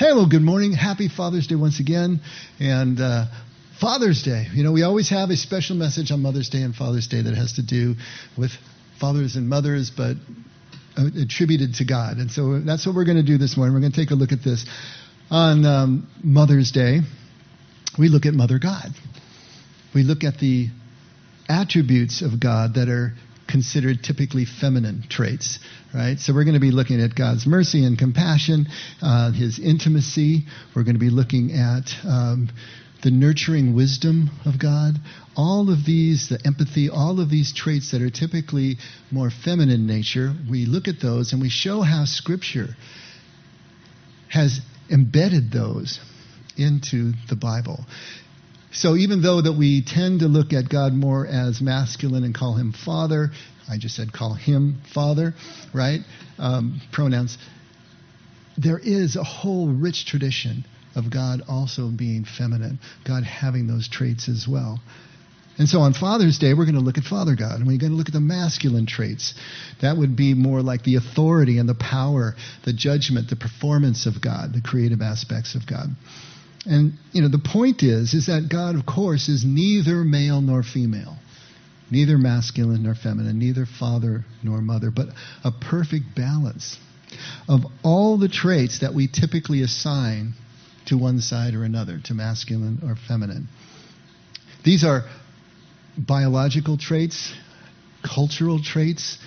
[0.00, 0.72] Well, good morning.
[0.72, 2.20] Happy Father's Day once again.
[2.58, 3.26] And uh,
[3.80, 4.46] Father's Day.
[4.50, 7.34] You know, we always have a special message on Mother's Day and Father's Day that
[7.34, 7.96] has to do
[8.36, 8.50] with
[8.98, 10.16] fathers and mothers, but
[10.96, 12.16] uh, attributed to God.
[12.16, 13.74] And so that's what we're going to do this morning.
[13.74, 14.64] We're going to take a look at this.
[15.30, 17.00] On um, Mother's Day,
[17.98, 18.88] we look at Mother God.
[19.94, 20.68] We look at the
[21.46, 23.12] attributes of God that are
[23.50, 25.58] considered typically feminine traits,
[25.94, 26.18] right?
[26.18, 28.66] So we're going to be looking at God's mercy and compassion,
[29.02, 30.46] uh, His intimacy.
[30.74, 32.50] We're going to be looking at um,
[33.02, 34.94] the nurturing wisdom of God.
[35.36, 38.76] All of these, the empathy, all of these traits that are typically
[39.10, 42.76] more feminine nature, we look at those and we show how Scripture
[44.28, 44.60] has
[44.90, 46.00] embedded those
[46.56, 47.84] into the Bible.
[48.72, 52.54] So even though that we tend to look at God more as masculine and call
[52.54, 53.30] him father,
[53.68, 55.34] I just said call him father,
[55.74, 56.00] right?
[56.38, 57.36] Um, pronouns.
[58.56, 64.28] There is a whole rich tradition of God also being feminine, God having those traits
[64.28, 64.80] as well.
[65.58, 67.92] And so on Father's Day, we're going to look at Father God, and we're going
[67.92, 69.34] to look at the masculine traits.
[69.82, 72.34] That would be more like the authority and the power,
[72.64, 75.88] the judgment, the performance of God, the creative aspects of God.
[76.66, 80.62] And you know, the point is, is that God, of course, is neither male nor
[80.62, 81.16] female,
[81.90, 85.08] neither masculine nor feminine, neither father nor mother, but
[85.42, 86.76] a perfect balance
[87.48, 90.34] of all the traits that we typically assign
[90.86, 93.48] to one side or another, to masculine or feminine.
[94.64, 95.04] These are
[95.96, 97.32] biological traits,
[98.02, 99.18] cultural traits,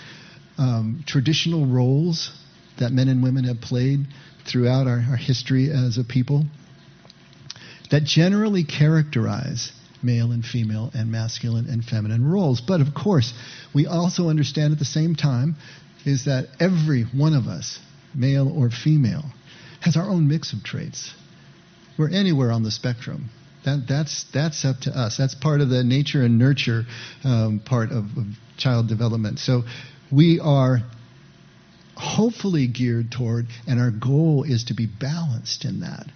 [0.57, 2.31] um, traditional roles
[2.79, 4.05] that men and women have played
[4.45, 6.45] throughout our, our history as a people
[7.91, 9.71] that generally characterize
[10.03, 12.61] male and female and masculine and feminine roles.
[12.61, 13.33] But of course,
[13.73, 15.55] we also understand at the same time
[16.05, 17.79] is that every one of us,
[18.13, 19.23] male or female,
[19.81, 21.13] has our own mix of traits.
[21.97, 23.29] We're anywhere on the spectrum.
[23.65, 25.15] That, that's, that's up to us.
[25.17, 26.83] That's part of the nature and nurture
[27.23, 28.25] um, part of, of
[28.57, 29.39] child development.
[29.39, 29.63] So
[30.11, 30.79] we are
[31.95, 36.07] hopefully geared toward, and our goal is to be balanced in that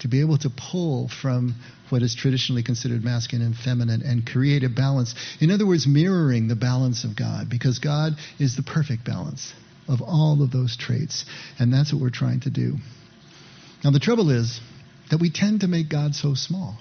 [0.00, 1.54] to be able to pull from
[1.88, 5.14] what is traditionally considered masculine and feminine and create a balance.
[5.40, 9.52] In other words, mirroring the balance of God, because God is the perfect balance
[9.88, 11.24] of all of those traits.
[11.58, 12.76] And that's what we're trying to do.
[13.82, 14.60] Now, the trouble is
[15.10, 16.76] that we tend to make God so small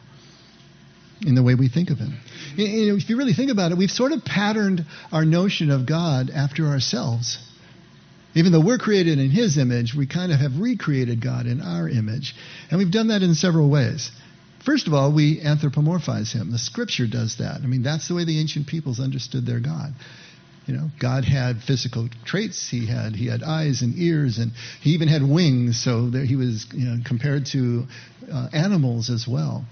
[1.22, 2.20] in the way we think of him.
[2.56, 5.88] You know, if you really think about it, we've sort of patterned our notion of
[5.88, 7.40] God after ourselves.
[8.38, 11.90] Even though we're created in His image, we kind of have recreated God in our
[11.90, 12.36] image.
[12.70, 14.12] And we've done that in several ways.
[14.64, 16.52] First of all, we anthropomorphize Him.
[16.52, 17.62] The Scripture does that.
[17.64, 19.94] I mean, that's the way the ancient peoples understood their God.
[20.68, 22.70] You know, God had physical traits.
[22.70, 25.82] He had he had eyes and ears, and he even had wings.
[25.82, 27.88] So there he was you know, compared to
[28.32, 29.66] uh, animals as well.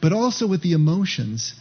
[0.00, 1.54] But also with the emotions,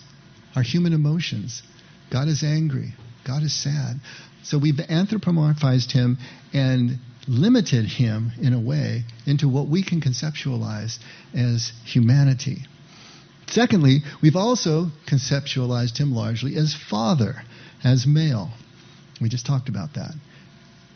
[0.55, 1.63] our human emotions.
[2.11, 2.93] God is angry.
[3.25, 3.99] God is sad.
[4.43, 6.17] So we've anthropomorphized him
[6.53, 10.99] and limited him in a way into what we can conceptualize
[11.33, 12.59] as humanity.
[13.47, 17.41] Secondly, we've also conceptualized him largely as father,
[17.83, 18.51] as male.
[19.19, 20.13] We just talked about that.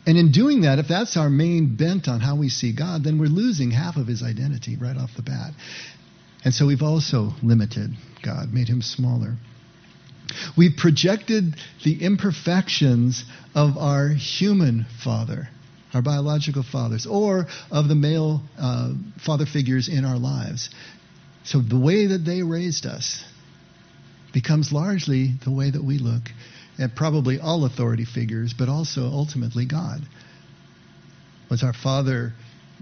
[0.06, 3.18] And in doing that, if that's our main bent on how we see God, then
[3.18, 5.52] we're losing half of his identity right off the bat.
[6.44, 7.90] And so we've also limited
[8.22, 9.36] God, made him smaller.
[10.56, 13.24] We've projected the imperfections
[13.54, 15.48] of our human father,
[15.94, 18.92] our biological fathers, or of the male uh,
[19.24, 20.70] father figures in our lives.
[21.44, 23.24] So the way that they raised us
[24.32, 26.22] becomes largely the way that we look
[26.78, 30.00] at probably all authority figures, but also ultimately God.
[31.50, 32.32] Was our father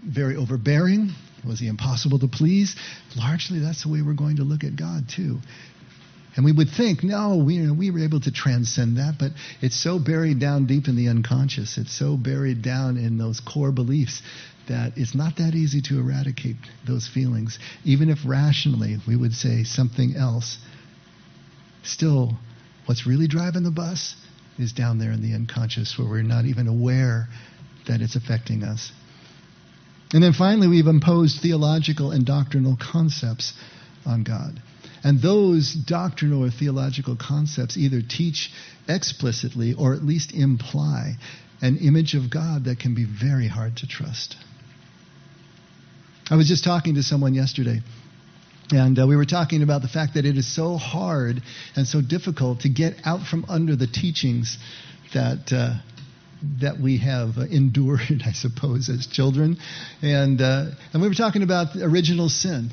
[0.05, 1.11] very overbearing?
[1.47, 2.77] Was he impossible to please?
[3.17, 5.39] Largely, that's the way we're going to look at God, too.
[6.39, 9.99] And we would think, no, we, we were able to transcend that, but it's so
[9.99, 11.77] buried down deep in the unconscious.
[11.77, 14.23] It's so buried down in those core beliefs
[14.69, 16.55] that it's not that easy to eradicate
[16.87, 17.59] those feelings.
[17.83, 20.59] Even if rationally we would say something else,
[21.83, 22.39] still,
[22.87, 24.15] what's really driving the bus
[24.61, 27.27] is down there in the unconscious where we're not even aware
[27.89, 28.93] that it's affecting us.
[30.13, 33.55] And then finally, we've imposed theological and doctrinal concepts
[34.07, 34.63] on God.
[35.05, 38.51] And those doctrinal or theological concepts either teach
[38.89, 41.15] explicitly or at least imply
[41.61, 44.37] an image of God that can be very hard to trust.
[46.31, 47.81] I was just talking to someone yesterday,
[48.71, 51.43] and uh, we were talking about the fact that it is so hard
[51.75, 54.59] and so difficult to get out from under the teachings
[55.15, 55.79] that uh,
[56.61, 59.57] that we have endured, I suppose, as children.
[60.03, 62.71] And, uh, and we were talking about original sin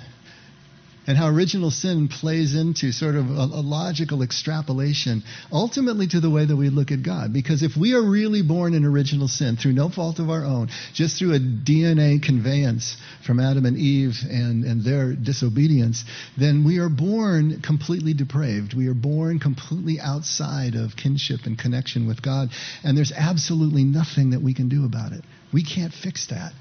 [1.07, 6.29] and how original sin plays into sort of a, a, logical extrapolation ultimately to the
[6.29, 7.31] way that we look at God.
[7.33, 10.69] Because if we are really born in original sin through no fault of our own,
[10.93, 16.03] just through a DNA conveyance from Adam and Eve and, and their disobedience,
[16.37, 18.73] then we are born completely depraved.
[18.75, 22.49] We are born completely outside of kinship and connection with God.
[22.83, 25.23] And there's absolutely nothing that we can do about it.
[25.53, 26.53] We can't fix that.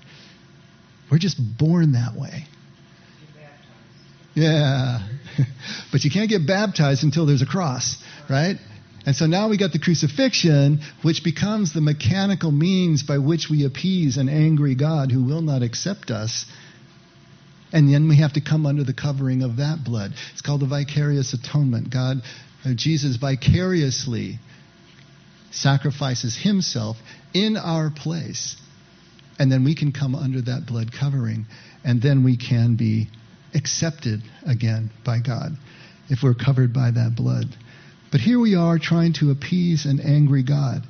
[1.10, 2.46] We're just born that way.
[4.34, 5.00] Yeah.
[5.92, 7.96] but you can't get baptized until there's a cross,
[8.28, 8.56] right?
[9.06, 13.64] And so now we got the crucifixion, which becomes the mechanical means by which we
[13.64, 16.46] appease an angry God who will not accept us.
[17.72, 20.12] And then we have to come under the covering of that blood.
[20.32, 21.90] It's called the vicarious atonement.
[21.90, 22.18] God,
[22.64, 24.38] uh, Jesus vicariously
[25.50, 26.96] sacrifices himself
[27.34, 28.56] in our place.
[29.38, 31.46] And then we can come under that blood covering.
[31.84, 33.08] And then we can be
[33.54, 35.56] accepted again by God
[36.08, 37.46] if we're covered by that blood.
[38.10, 40.82] But here we are trying to appease an angry God.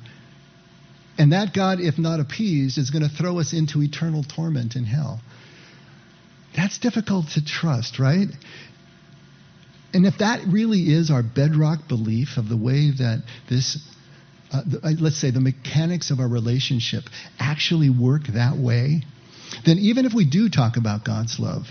[1.17, 4.83] And that God, if not appeased, is going to throw us into eternal torment in
[4.83, 5.21] hell.
[6.55, 8.27] That's difficult to trust, right?
[9.93, 13.77] And if that really is our bedrock belief of the way that this,
[14.51, 17.05] uh, the, let's say, the mechanics of our relationship
[17.39, 19.03] actually work that way,
[19.65, 21.63] then even if we do talk about God's love,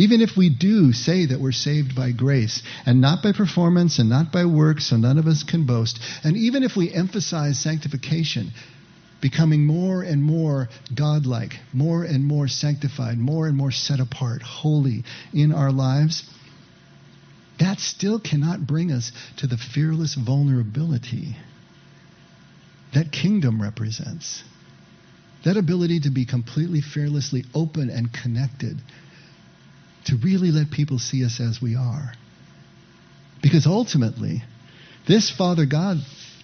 [0.00, 4.08] even if we do say that we're saved by grace and not by performance and
[4.08, 8.50] not by works, so none of us can boast, and even if we emphasize sanctification,
[9.20, 15.04] becoming more and more godlike, more and more sanctified, more and more set apart, holy
[15.34, 16.24] in our lives,
[17.58, 21.36] that still cannot bring us to the fearless vulnerability
[22.94, 24.42] that kingdom represents.
[25.44, 28.78] That ability to be completely fearlessly open and connected
[30.06, 32.12] to really let people see us as we are.
[33.42, 34.42] Because ultimately,
[35.06, 35.98] this Father God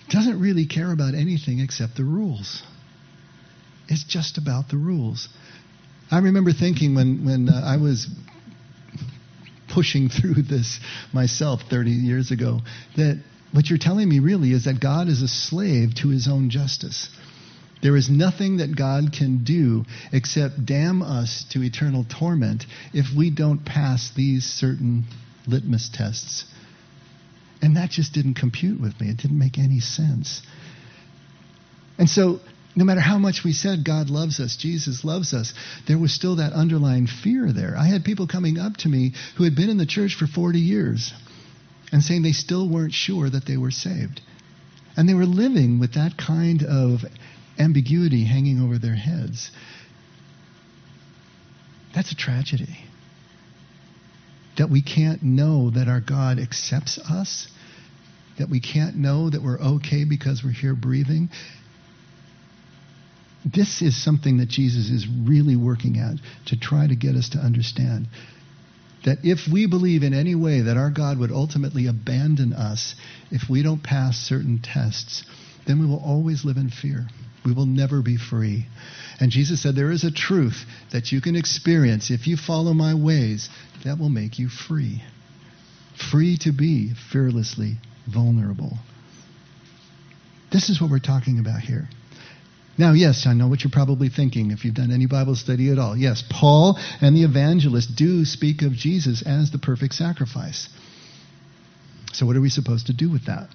[0.08, 2.62] doesn't really care about anything except the rules.
[3.88, 5.28] It's just about the rules.
[6.10, 8.08] I remember thinking when, when uh, I was
[9.72, 10.80] pushing through this
[11.12, 12.60] myself 30 years ago
[12.96, 13.22] that
[13.52, 17.08] what you're telling me really is that God is a slave to his own justice.
[17.86, 23.30] There is nothing that God can do except damn us to eternal torment if we
[23.30, 25.04] don't pass these certain
[25.46, 26.46] litmus tests.
[27.62, 29.10] And that just didn't compute with me.
[29.10, 30.42] It didn't make any sense.
[31.96, 32.40] And so,
[32.74, 35.54] no matter how much we said God loves us, Jesus loves us,
[35.86, 37.76] there was still that underlying fear there.
[37.78, 40.58] I had people coming up to me who had been in the church for 40
[40.58, 41.14] years
[41.92, 44.22] and saying they still weren't sure that they were saved.
[44.96, 47.04] And they were living with that kind of
[47.58, 49.50] ambiguity hanging over their heads.
[51.94, 52.76] That's a tragedy.
[54.58, 57.48] That we can't know that our God accepts us,
[58.38, 61.30] that we can't know that we're okay because we're here breathing.
[63.44, 66.16] This is something that Jesus is really working at
[66.46, 68.08] to try to get us to understand.
[69.04, 72.96] That if we believe in any way that our God would ultimately abandon us
[73.30, 75.24] if we don't pass certain tests,
[75.66, 77.06] then we will always live in fear.
[77.46, 78.66] We will never be free.
[79.20, 82.94] And Jesus said, There is a truth that you can experience if you follow my
[82.94, 83.48] ways
[83.84, 85.04] that will make you free.
[86.10, 87.76] Free to be fearlessly
[88.12, 88.78] vulnerable.
[90.50, 91.88] This is what we're talking about here.
[92.78, 95.78] Now, yes, I know what you're probably thinking if you've done any Bible study at
[95.78, 95.96] all.
[95.96, 100.68] Yes, Paul and the evangelists do speak of Jesus as the perfect sacrifice.
[102.12, 103.48] So, what are we supposed to do with that?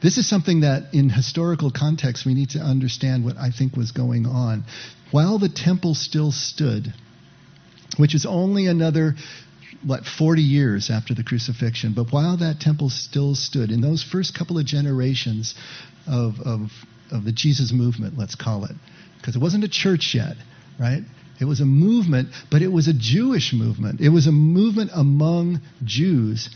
[0.00, 3.90] This is something that, in historical context, we need to understand what I think was
[3.90, 4.64] going on.
[5.10, 6.92] While the temple still stood,
[7.96, 9.16] which is only another,
[9.84, 14.38] what, 40 years after the crucifixion, but while that temple still stood, in those first
[14.38, 15.54] couple of generations
[16.06, 16.70] of, of,
[17.10, 18.76] of the Jesus movement, let's call it,
[19.16, 20.36] because it wasn't a church yet,
[20.78, 21.02] right?
[21.40, 24.00] It was a movement, but it was a Jewish movement.
[24.00, 26.50] It was a movement among Jews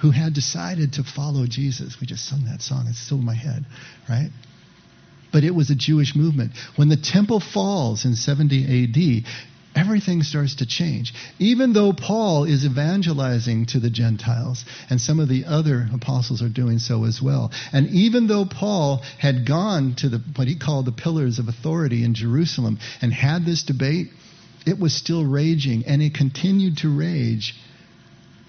[0.00, 1.96] who had decided to follow Jesus.
[2.00, 3.64] We just sung that song, it's still in my head,
[4.08, 4.30] right?
[5.32, 6.52] But it was a Jewish movement.
[6.76, 9.24] When the temple falls in 70 AD,
[9.76, 11.14] everything starts to change.
[11.38, 16.48] Even though Paul is evangelizing to the Gentiles, and some of the other apostles are
[16.48, 20.86] doing so as well, and even though Paul had gone to the, what he called
[20.86, 24.08] the pillars of authority in Jerusalem and had this debate,
[24.66, 27.54] it was still raging, and it continued to rage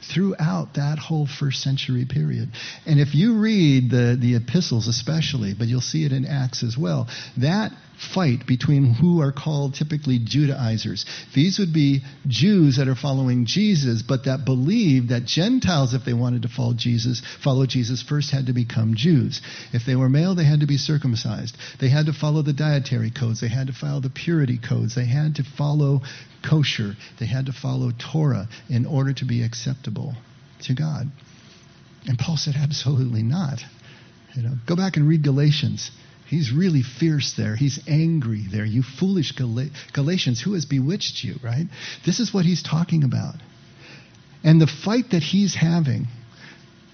[0.03, 2.49] throughout that whole first century period.
[2.85, 6.77] And if you read the, the epistles, especially, but you'll see it in Acts as
[6.77, 7.71] well, that
[8.13, 11.05] fight between who are called typically Judaizers.
[11.35, 16.13] These would be Jews that are following Jesus, but that believed that Gentiles, if they
[16.13, 19.41] wanted to follow Jesus, follow Jesus, first had to become Jews.
[19.73, 21.55] If they were male, they had to be circumcised.
[21.79, 23.41] They had to follow the dietary codes.
[23.41, 24.95] They had to follow the purity codes.
[24.95, 26.01] They had to follow
[26.47, 26.93] kosher.
[27.19, 30.15] They had to follow Torah in order to be acceptable
[30.63, 31.11] to God.
[32.07, 33.59] And Paul said, absolutely not.
[34.35, 35.91] You know, go back and read Galatians.
[36.31, 37.57] He's really fierce there.
[37.57, 38.63] He's angry there.
[38.63, 41.65] You foolish Gal- Galatians, who has bewitched you, right?
[42.05, 43.35] This is what he's talking about.
[44.41, 46.07] And the fight that he's having,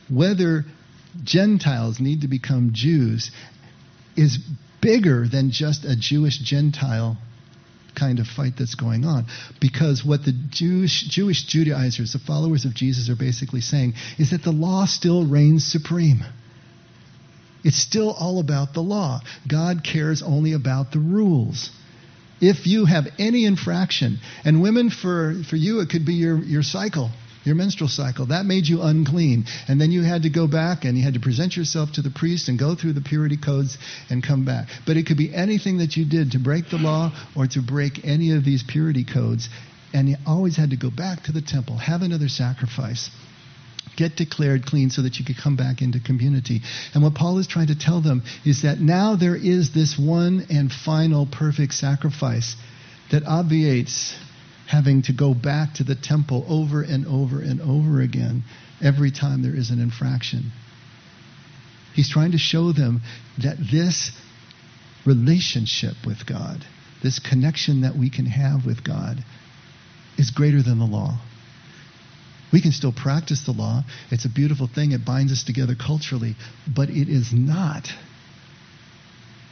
[0.10, 0.66] whether
[1.24, 3.30] Gentiles need to become Jews,
[4.16, 4.40] is
[4.82, 7.16] bigger than just a Jewish Gentile
[7.94, 9.28] kind of fight that's going on.
[9.62, 14.42] Because what the Jewish, Jewish Judaizers, the followers of Jesus, are basically saying is that
[14.42, 16.24] the law still reigns supreme.
[17.64, 19.22] It's still all about the law.
[19.48, 21.72] God cares only about the rules.
[22.40, 26.62] If you have any infraction, and women, for, for you, it could be your, your
[26.62, 27.10] cycle,
[27.44, 28.28] your menstrual cycle.
[28.28, 29.46] That made you unclean.
[29.68, 32.12] And then you had to go back and you had to present yourself to the
[32.12, 33.78] priest and go through the purity codes
[34.10, 34.68] and come back.
[34.86, 38.06] But it could be anything that you did to break the law or to break
[38.06, 39.50] any of these purity codes.
[39.94, 43.10] And you always had to go back to the temple, have another sacrifice
[43.98, 46.62] get declared clean so that you could come back into community.
[46.94, 50.46] And what Paul is trying to tell them is that now there is this one
[50.50, 52.56] and final perfect sacrifice
[53.12, 54.16] that obviates
[54.68, 58.44] having to go back to the temple over and over and over again
[58.82, 60.52] every time there is an infraction.
[61.94, 63.02] He's trying to show them
[63.42, 64.12] that this
[65.06, 66.64] relationship with God,
[67.02, 69.24] this connection that we can have with God,
[70.18, 71.18] is greater than the law.
[72.52, 73.84] We can still practice the law.
[74.10, 74.92] It's a beautiful thing.
[74.92, 76.36] It binds us together culturally.
[76.68, 77.92] But it is not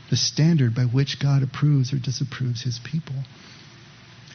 [0.10, 3.16] the standard by which God approves or disapproves his people.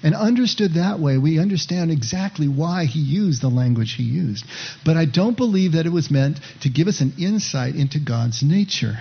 [0.03, 4.45] And understood that way, we understand exactly why he used the language he used.
[4.85, 8.43] But I don't believe that it was meant to give us an insight into God's
[8.43, 8.99] nature.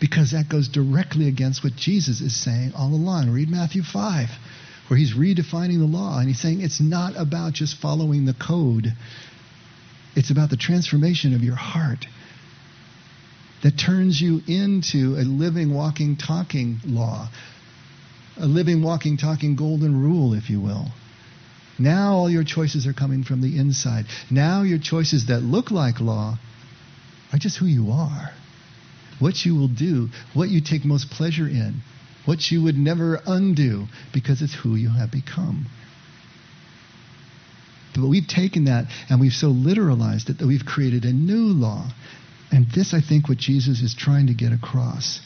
[0.00, 3.30] Because that goes directly against what Jesus is saying all along.
[3.30, 4.30] Read Matthew 5
[4.90, 8.92] where he's redefining the law and he's saying it's not about just following the code.
[10.16, 12.06] It's about the transformation of your heart
[13.62, 17.28] that turns you into a living, walking, talking law,
[18.36, 20.86] a living, walking, talking golden rule, if you will.
[21.78, 24.06] Now all your choices are coming from the inside.
[24.28, 26.36] Now your choices that look like law
[27.32, 28.32] are just who you are.
[29.20, 31.82] What you will do, what you take most pleasure in,
[32.30, 35.66] what you would never undo because it's who you have become.
[37.92, 41.90] But we've taken that and we've so literalized it that we've created a new law.
[42.52, 45.18] And this, I think, what Jesus is trying to get across.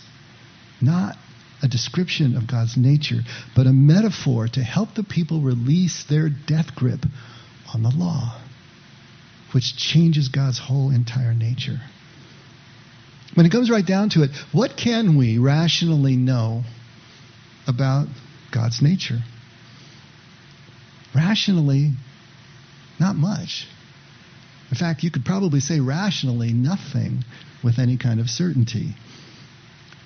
[0.81, 1.17] Not
[1.63, 3.21] a description of God's nature,
[3.55, 7.05] but a metaphor to help the people release their death grip
[7.75, 8.41] on the law,
[9.53, 11.83] which changes God's whole entire nature.
[13.35, 16.65] When it comes right down to it, what can we rationally know
[17.67, 18.09] about
[18.53, 19.21] God's nature.
[21.15, 21.93] Rationally,
[22.99, 23.67] not much.
[24.71, 27.25] In fact, you could probably say rationally nothing
[27.63, 28.95] with any kind of certainty.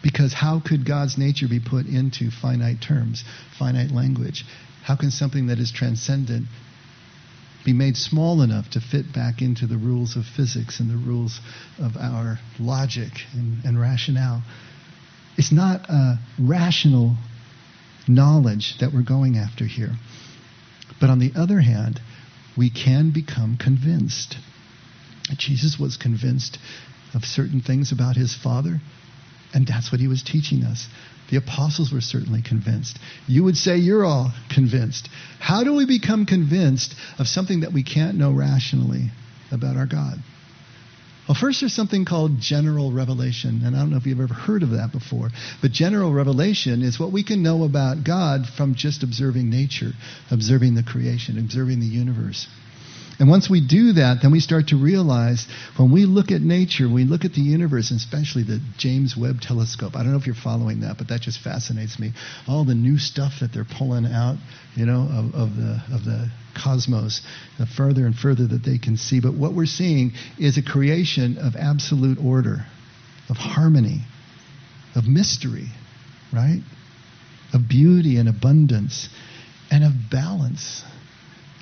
[0.02, 3.24] Because how could God's nature be put into finite terms,
[3.58, 4.44] finite language?
[4.84, 6.46] How can something that is transcendent
[7.64, 11.40] be made small enough to fit back into the rules of physics and the rules
[11.78, 14.42] of our logic and, and rationale?
[15.36, 17.16] It's not a rational
[18.08, 19.92] knowledge that we're going after here.
[21.00, 22.00] But on the other hand,
[22.56, 24.36] we can become convinced.
[25.36, 26.58] Jesus was convinced
[27.14, 28.80] of certain things about his Father,
[29.54, 30.86] and that's what he was teaching us.
[31.30, 32.98] The apostles were certainly convinced.
[33.26, 35.08] You would say you're all convinced.
[35.38, 39.10] How do we become convinced of something that we can't know rationally
[39.52, 40.18] about our God?
[41.28, 43.60] Well, first, there's something called general revelation.
[43.62, 45.28] And I don't know if you've ever heard of that before.
[45.60, 49.92] But general revelation is what we can know about God from just observing nature,
[50.30, 52.46] observing the creation, observing the universe.
[53.18, 55.44] And once we do that, then we start to realize
[55.76, 59.40] when we look at nature, we look at the universe, and especially the James Webb
[59.40, 59.96] telescope.
[59.96, 62.12] I don't know if you're following that, but that just fascinates me.
[62.46, 64.36] All the new stuff that they're pulling out,
[64.76, 66.30] you know, of, of the of the
[66.62, 67.20] cosmos,
[67.58, 69.20] the further and further that they can see.
[69.20, 72.66] But what we're seeing is a creation of absolute order,
[73.28, 74.02] of harmony,
[74.94, 75.68] of mystery,
[76.32, 76.60] right?
[77.52, 79.08] Of beauty and abundance,
[79.72, 80.84] and of balance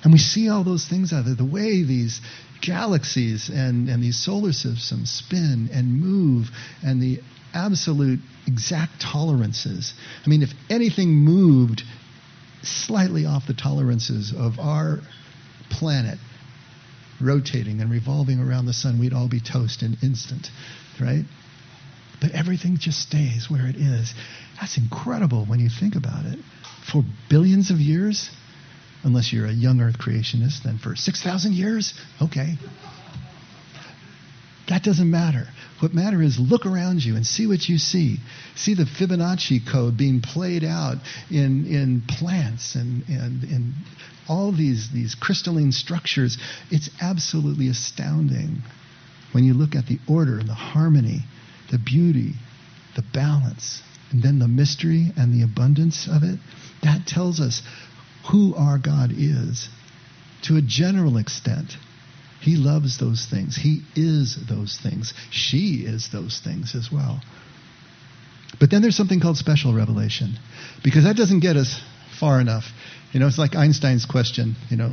[0.07, 2.21] And we see all those things out there, the way these
[2.61, 6.47] galaxies and, and these solar systems spin and move,
[6.81, 7.19] and the
[7.53, 9.95] absolute exact tolerances.
[10.25, 11.83] I mean, if anything moved
[12.63, 15.01] slightly off the tolerances of our
[15.71, 16.21] planet,
[17.21, 20.53] rotating and revolving around the sun, we'd all be toast in instant,
[21.01, 21.25] right?
[22.21, 24.15] But everything just stays where it is.
[24.61, 26.39] That's incredible when you think about it.
[26.93, 28.31] For billions of years,
[29.07, 32.55] unless you're a young earth creationist, then for 6,000 years, okay.
[34.69, 35.47] That doesn't matter.
[35.79, 38.19] What matters is look around you and see what you see.
[38.57, 40.97] See the Fibonacci code being played out
[41.31, 43.75] in, in plants and, and, and
[44.29, 46.37] all these, these crystalline structures.
[46.73, 48.63] It's absolutely astounding
[49.31, 51.21] when you look at the order and the harmony,
[51.71, 52.33] the beauty,
[52.97, 56.41] the balance, and then the mystery and the abundance of it.
[56.83, 57.63] That tells us
[58.31, 59.69] who our God is
[60.43, 61.77] to a general extent.
[62.41, 63.57] He loves those things.
[63.57, 65.15] He is those things.
[65.31, 67.21] She is those things as well.
[68.61, 70.39] But then there's something called special revelation,
[70.85, 71.81] because that doesn't get us
[72.19, 72.65] far enough.
[73.13, 74.57] You know, it's like Einstein's question.
[74.69, 74.93] You know,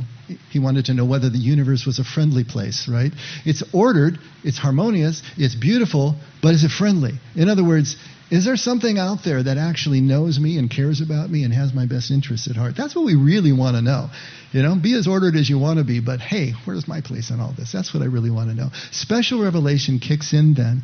[0.50, 3.12] he wanted to know whether the universe was a friendly place, right?
[3.44, 7.12] It's ordered, it's harmonious, it's beautiful, but is it friendly?
[7.34, 7.96] In other words,
[8.30, 11.74] is there something out there that actually knows me and cares about me and has
[11.74, 12.74] my best interests at heart?
[12.76, 14.08] That's what we really want to know.
[14.52, 17.30] You know, be as ordered as you want to be, but hey, where's my place
[17.30, 17.72] in all this?
[17.72, 18.70] That's what I really want to know.
[18.92, 20.82] Special revelation kicks in then.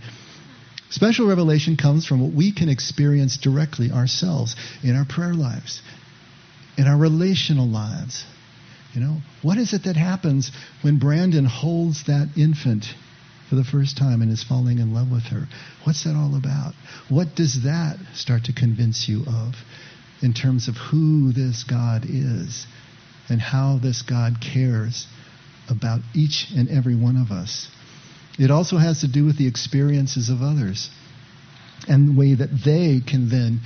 [0.91, 5.83] Special revelation comes from what we can experience directly ourselves in our prayer lives,
[6.81, 8.25] in our relational lives.
[8.95, 12.87] You know, what is it that happens when Brandon holds that infant
[13.51, 15.47] for the first time and is falling in love with her.
[15.85, 16.73] What's that all about?
[17.09, 19.57] What does that start to convince you of
[20.23, 22.67] in terms of who this God is
[23.29, 25.07] and how this God cares
[25.69, 27.69] about each and every one of us?
[28.39, 30.89] It also has to do with the experiences of others
[31.89, 33.61] and the way that they can then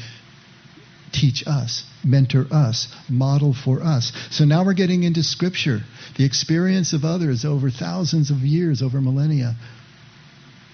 [1.14, 4.12] teach us, mentor us, model for us.
[4.30, 5.80] So now we're getting into Scripture,
[6.18, 9.54] the experience of others over thousands of years, over millennia,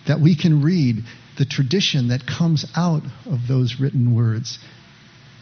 [0.08, 1.04] that we can read
[1.38, 4.58] the tradition that comes out of those written words,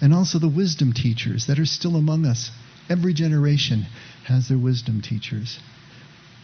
[0.00, 2.50] and also the wisdom teachers that are still among us.
[2.90, 3.86] Every generation
[4.26, 5.58] has their wisdom teachers.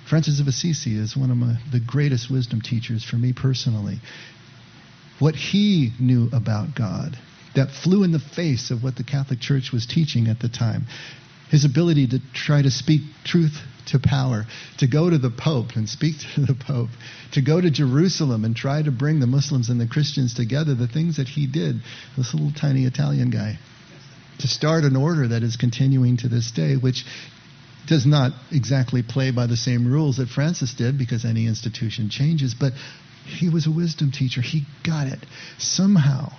[0.08, 4.00] Francis of Assisi is one of my, the greatest wisdom teachers for me personally.
[5.18, 7.16] What he knew about God
[7.54, 10.86] that flew in the face of what the Catholic Church was teaching at the time.
[11.50, 14.46] His ability to try to speak truth to power,
[14.78, 16.90] to go to the Pope and speak to the Pope,
[17.32, 20.88] to go to Jerusalem and try to bring the Muslims and the Christians together, the
[20.88, 21.80] things that he did,
[22.16, 23.58] this little tiny Italian guy,
[24.40, 27.04] to start an order that is continuing to this day, which
[27.86, 32.54] does not exactly play by the same rules that Francis did because any institution changes,
[32.54, 32.72] but
[33.26, 34.40] he was a wisdom teacher.
[34.40, 35.18] He got it.
[35.58, 36.32] Somehow,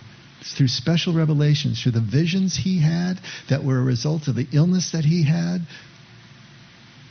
[0.53, 4.91] through special revelations, through the visions he had that were a result of the illness
[4.91, 5.59] that he had,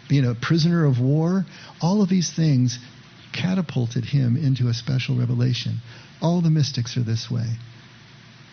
[0.08, 1.44] being a prisoner of war,
[1.80, 2.78] all of these things
[3.32, 5.78] catapulted him into a special revelation.
[6.20, 7.56] All the mystics are this way.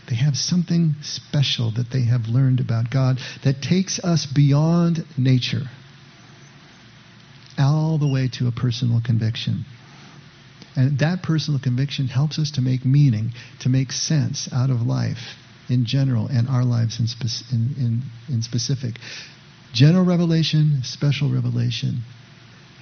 [0.09, 5.63] They have something special that they have learned about God that takes us beyond nature,
[7.59, 9.65] all the way to a personal conviction.
[10.75, 15.35] And that personal conviction helps us to make meaning, to make sense out of life
[15.69, 18.01] in general and our lives in, spe- in, in,
[18.33, 18.95] in specific.
[19.73, 22.03] General revelation, special revelation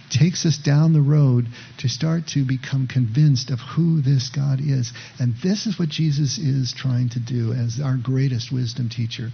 [0.09, 1.47] takes us down the road
[1.77, 4.91] to start to become convinced of who this God is.
[5.19, 9.29] And this is what Jesus is trying to do as our greatest wisdom teacher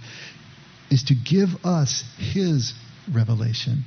[0.90, 2.74] is to give us his
[3.12, 3.84] revelation.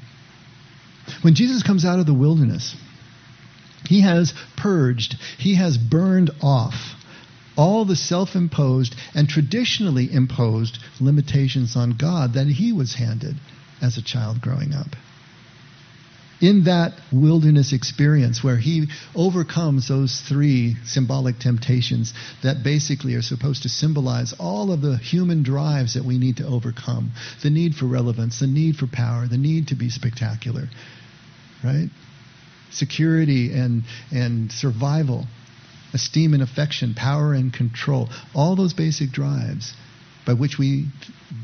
[1.22, 2.76] When Jesus comes out of the wilderness,
[3.90, 6.94] he has purged, he has burned off
[7.58, 13.36] all the self imposed and traditionally imposed limitations on God that he was handed
[13.82, 14.96] as a child growing up.
[16.40, 23.64] In that wilderness experience where he overcomes those three symbolic temptations that basically are supposed
[23.64, 27.88] to symbolize all of the human drives that we need to overcome the need for
[27.88, 30.70] relevance, the need for power, the need to be spectacular,
[31.64, 31.90] right?
[32.72, 35.26] Security and, and survival,
[35.94, 39.74] esteem and affection, power and control, all those basic drives.
[40.26, 40.86] by which we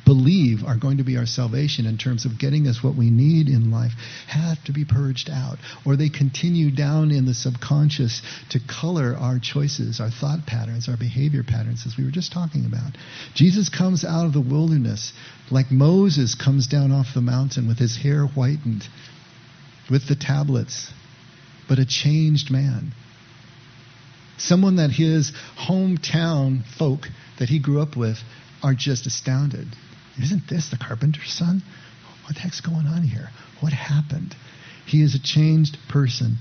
[0.06, 3.48] believe are going to be our salvation in terms of getting us what we need
[3.48, 3.94] in life
[4.28, 5.58] have to be purged out.
[5.86, 10.98] Or they continue down in the subconscious to color our choices, our thought patterns, our
[10.98, 12.96] behavior patterns, as we were just talking about.
[13.34, 15.14] Jesus comes out of the wilderness
[15.50, 18.88] like Moses comes down off the mountain with his hair whitened,
[19.90, 20.92] with the tablets,
[21.68, 22.94] but a changed man.
[24.38, 27.08] Someone that his hometown folk
[27.40, 28.18] that he grew up with
[28.62, 29.68] are just astounded.
[30.22, 31.64] Isn't this the carpenter's son?
[32.24, 33.30] What the heck's going on here?
[33.60, 34.36] What happened?
[34.86, 36.38] He is a changed person.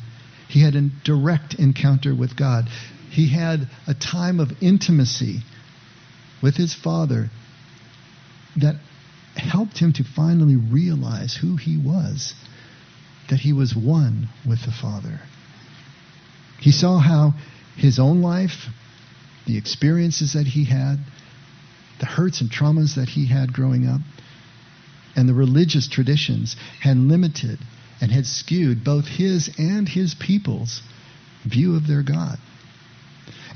[0.49, 2.69] He had a direct encounter with God.
[3.11, 5.43] He had a time of intimacy
[6.43, 7.31] with his father
[8.57, 8.77] that
[9.37, 12.35] helped him to finally realize who he was,
[13.31, 15.21] that he was one with the Father.
[16.59, 17.35] He saw how
[17.77, 18.67] his own life,
[19.47, 20.97] the experiences that he had,
[22.01, 24.01] the hurts and traumas that he had growing up,
[25.17, 27.59] and the religious traditions had limited
[28.01, 30.83] and had skewed both his and his people's
[31.45, 32.39] view of their God.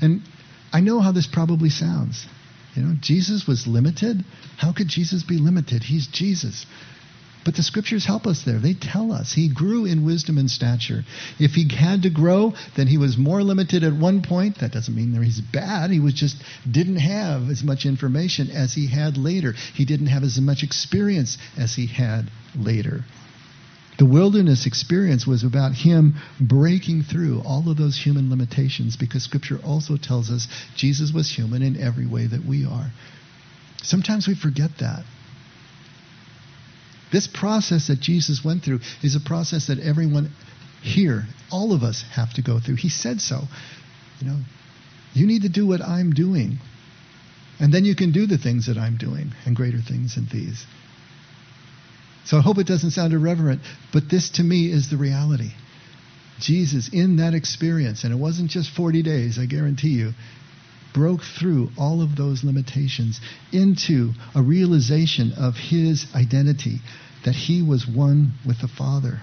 [0.01, 0.21] And
[0.71, 2.25] I know how this probably sounds.
[2.75, 4.23] You know, Jesus was limited.
[4.57, 5.83] How could Jesus be limited?
[5.83, 6.65] He's Jesus.
[7.45, 8.59] But the scriptures help us there.
[8.59, 11.05] They tell us he grew in wisdom and stature.
[11.39, 14.59] If he had to grow, then he was more limited at one point.
[14.59, 15.89] That doesn't mean that he's bad.
[15.89, 16.35] He was just
[16.69, 19.53] didn't have as much information as he had later.
[19.73, 23.05] He didn't have as much experience as he had later.
[23.99, 29.59] The wilderness experience was about him breaking through all of those human limitations because scripture
[29.65, 32.91] also tells us Jesus was human in every way that we are.
[33.83, 35.03] Sometimes we forget that.
[37.11, 40.31] This process that Jesus went through is a process that everyone
[40.81, 42.75] here, all of us, have to go through.
[42.75, 43.41] He said so.
[44.19, 44.37] You know,
[45.13, 46.59] you need to do what I'm doing.
[47.59, 50.65] And then you can do the things that I'm doing and greater things than these.
[52.25, 55.51] So I hope it doesn't sound irreverent, but this to me is the reality.
[56.39, 60.13] Jesus, in that experience, and it wasn't just 40 days, I guarantee you,
[60.93, 63.19] broke through all of those limitations
[63.51, 66.79] into a realization of his identity,
[67.25, 69.21] that he was one with the Father.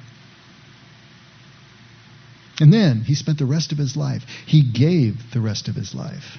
[2.59, 5.95] And then he spent the rest of his life, he gave the rest of his
[5.95, 6.39] life,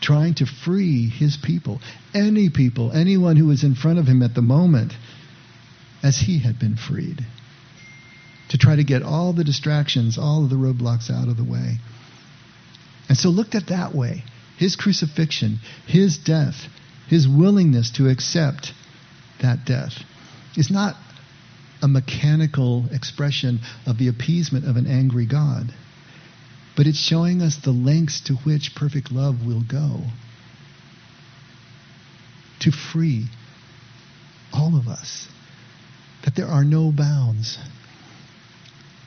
[0.00, 1.80] trying to free his people,
[2.14, 4.92] any people, anyone who was in front of him at the moment,
[6.02, 7.24] as he had been freed,
[8.48, 11.78] to try to get all the distractions, all of the roadblocks out of the way.
[13.08, 14.24] And so, looked at that way,
[14.58, 16.66] his crucifixion, his death,
[17.06, 18.72] his willingness to accept
[19.40, 19.92] that death
[20.56, 20.96] is not
[21.80, 25.72] a mechanical expression of the appeasement of an angry God,
[26.76, 30.02] but it's showing us the lengths to which perfect love will go
[32.60, 33.26] to free
[34.52, 35.28] all of us,
[36.24, 37.58] that there are no bounds.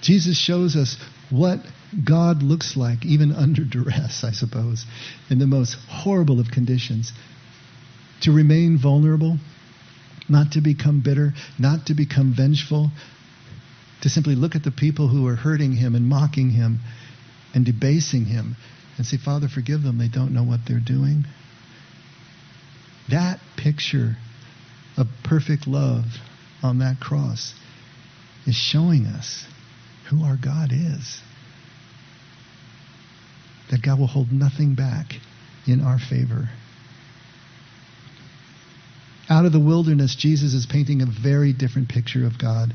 [0.02, 0.96] Jesus shows us
[1.30, 1.60] what
[2.06, 4.86] God looks like, even under duress, I suppose,
[5.30, 7.12] in the most horrible of conditions.
[8.22, 9.40] To remain vulnerable,
[10.30, 12.92] not to become bitter, not to become vengeful,
[14.02, 16.80] to simply look at the people who are hurting him and mocking him
[17.54, 18.56] and debasing him
[18.98, 19.98] and say, Father, forgive them.
[19.98, 21.26] They don't know what they're doing.
[23.10, 24.16] That picture
[24.98, 26.06] of perfect love
[26.64, 27.54] on that cross
[28.46, 29.46] is showing us
[30.10, 31.22] who our God is
[33.72, 35.14] that God will hold nothing back
[35.66, 36.50] in our favor.
[39.30, 42.74] Out of the wilderness, Jesus is painting a very different picture of God.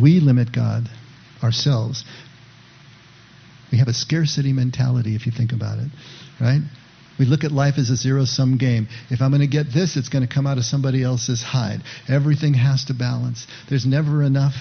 [0.00, 0.88] We limit God
[1.42, 2.04] ourselves.
[3.70, 5.88] We have a scarcity mentality, if you think about it,
[6.40, 6.60] right?
[7.18, 8.88] We look at life as a zero sum game.
[9.08, 11.82] If I'm going to get this, it's going to come out of somebody else's hide.
[12.08, 13.46] Everything has to balance.
[13.68, 14.54] There's never enough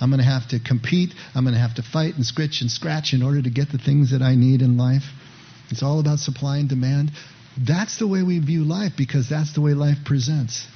[0.00, 1.12] I'm going to have to compete.
[1.34, 3.78] I'm going to have to fight and scritch and scratch in order to get the
[3.78, 5.04] things that I need in life.
[5.70, 7.10] It's all about supply and demand.
[7.56, 10.66] That's the way we view life because that's the way life presents.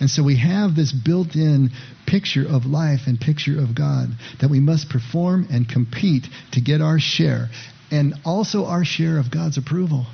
[0.00, 1.70] And so we have this built in
[2.06, 4.08] picture of life and picture of God
[4.40, 7.48] that we must perform and compete to get our share
[7.90, 10.06] and also our share of God's approval.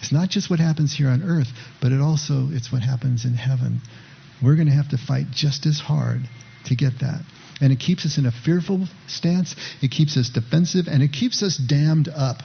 [0.00, 1.48] It's not just what happens here on earth,
[1.80, 3.80] but it also it's what happens in heaven.
[4.42, 6.22] We're going to have to fight just as hard
[6.66, 7.20] to get that.
[7.60, 11.42] And it keeps us in a fearful stance, it keeps us defensive, and it keeps
[11.42, 12.38] us dammed up.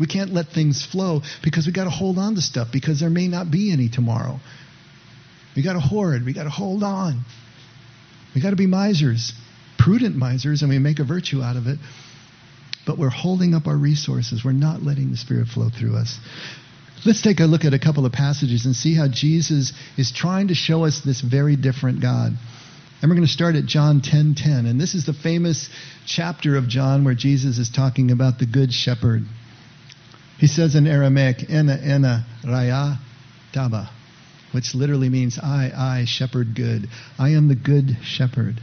[0.00, 3.10] We can't let things flow because we got to hold on to stuff because there
[3.10, 4.40] may not be any tomorrow.
[5.56, 7.24] We got to hoard, we got to hold on.
[8.34, 9.32] We got to be misers,
[9.78, 11.78] prudent misers, and we make a virtue out of it.
[12.88, 14.42] but we're holding up our resources.
[14.42, 16.18] We're not letting the Spirit flow through us.
[17.08, 20.48] Let's take a look at a couple of passages and see how Jesus is trying
[20.48, 22.32] to show us this very different God.
[23.00, 24.10] And we're going to start at John 10:10.
[24.10, 25.70] 10, 10, and this is the famous
[26.04, 29.22] chapter of John where Jesus is talking about the good shepherd.
[30.36, 32.98] He says in Aramaic, "Ena ena raya
[33.54, 33.88] taba,"
[34.52, 36.90] which literally means I, I shepherd good.
[37.18, 38.60] I am the good shepherd.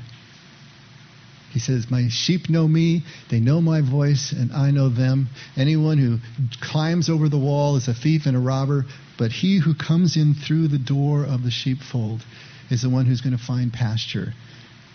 [1.56, 5.30] He says, My sheep know me, they know my voice, and I know them.
[5.56, 6.20] Anyone who
[6.60, 8.86] climbs over the wall is a thief and a robber,
[9.18, 12.26] but he who comes in through the door of the sheepfold
[12.70, 14.34] is the one who's going to find pasture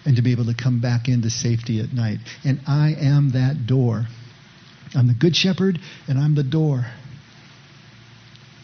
[0.04, 2.18] and to be able to come back into safety at night.
[2.44, 4.06] And I am that door.
[4.94, 6.84] I'm the good shepherd, and I'm the door.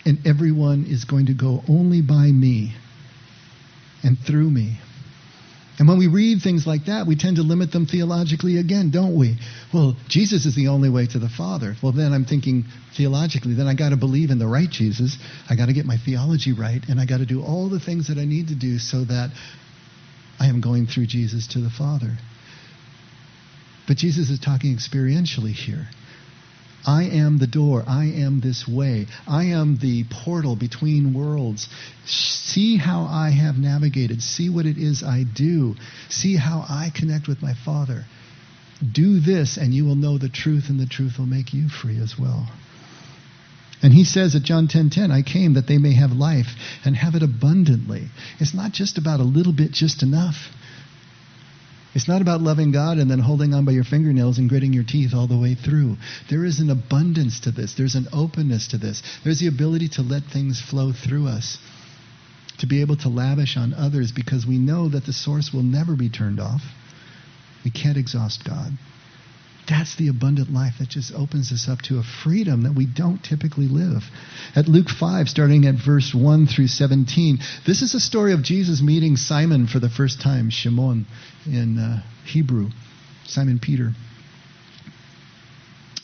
[0.05, 2.75] And everyone is going to go only by me
[4.03, 4.81] and through me.
[5.79, 9.15] And when we read things like that, we tend to limit them theologically again, don't
[9.15, 9.39] we?
[9.75, 11.75] Well, Jesus is the only way to the Father.
[11.83, 12.65] Well, then I'm thinking
[12.97, 15.19] theologically, then I got to believe in the right Jesus.
[15.51, 18.09] I got to get my theology right, and I got to do all the things
[18.09, 19.31] that I need to do so that
[20.41, 22.17] I am going through Jesus to the Father.
[23.87, 25.89] But Jesus is talking experientially here.
[26.87, 27.83] I am the door.
[27.87, 29.07] I am this way.
[29.27, 31.69] I am the portal between worlds.
[32.05, 34.23] See how I have navigated.
[34.23, 35.75] See what it is I do.
[36.09, 38.05] See how I connect with my Father.
[38.81, 41.99] Do this, and you will know the truth, and the truth will make you free
[41.99, 42.49] as well.
[43.83, 46.55] And he says at John 10:10, 10, 10, I came that they may have life
[46.85, 48.09] and have it abundantly.
[48.39, 50.37] It's not just about a little bit, just enough.
[51.97, 54.85] It's not about loving God and then holding on by your fingernails and gritting your
[54.85, 55.97] teeth all the way through.
[56.29, 59.03] There is an abundance to this, there's an openness to this.
[59.25, 61.57] There's the ability to let things flow through us,
[62.59, 65.97] to be able to lavish on others because we know that the source will never
[65.97, 66.61] be turned off.
[67.65, 68.73] We can't exhaust God.
[69.69, 73.23] That's the abundant life that just opens us up to a freedom that we don't
[73.23, 74.03] typically live.
[74.55, 78.81] At Luke 5, starting at verse 1 through 17, this is a story of Jesus
[78.81, 81.07] meeting Simon for the first time, Shimon
[81.47, 82.69] in uh, Hebrew,
[83.25, 83.91] Simon Peter.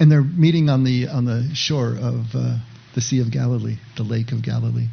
[0.00, 2.58] And they're meeting on the, on the shore of uh,
[2.96, 4.88] the Sea of Galilee, the Lake of Galilee.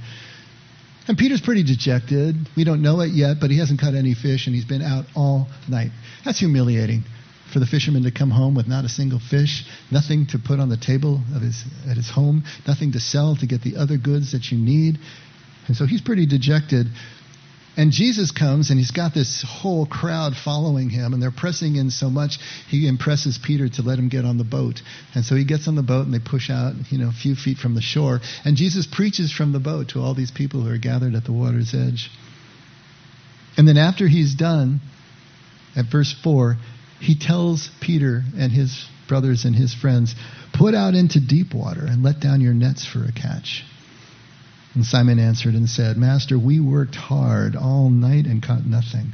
[1.07, 2.35] And Peter's pretty dejected.
[2.55, 5.05] We don't know it yet, but he hasn't caught any fish and he's been out
[5.15, 5.89] all night.
[6.23, 7.03] That's humiliating
[7.51, 10.69] for the fisherman to come home with not a single fish, nothing to put on
[10.69, 14.31] the table of his, at his home, nothing to sell to get the other goods
[14.33, 14.99] that you need.
[15.67, 16.87] And so he's pretty dejected.
[17.77, 21.91] And Jesus comes and he's got this whole crowd following him, and they're pressing in
[21.91, 24.81] so much, he impresses Peter to let him get on the boat.
[25.15, 27.35] And so he gets on the boat and they push out, you know, a few
[27.35, 28.19] feet from the shore.
[28.43, 31.31] And Jesus preaches from the boat to all these people who are gathered at the
[31.31, 32.09] water's edge.
[33.57, 34.81] And then after he's done,
[35.75, 36.57] at verse 4,
[36.99, 40.15] he tells Peter and his brothers and his friends,
[40.53, 43.63] Put out into deep water and let down your nets for a catch.
[44.75, 49.13] And Simon answered and said, Master, we worked hard all night and caught nothing.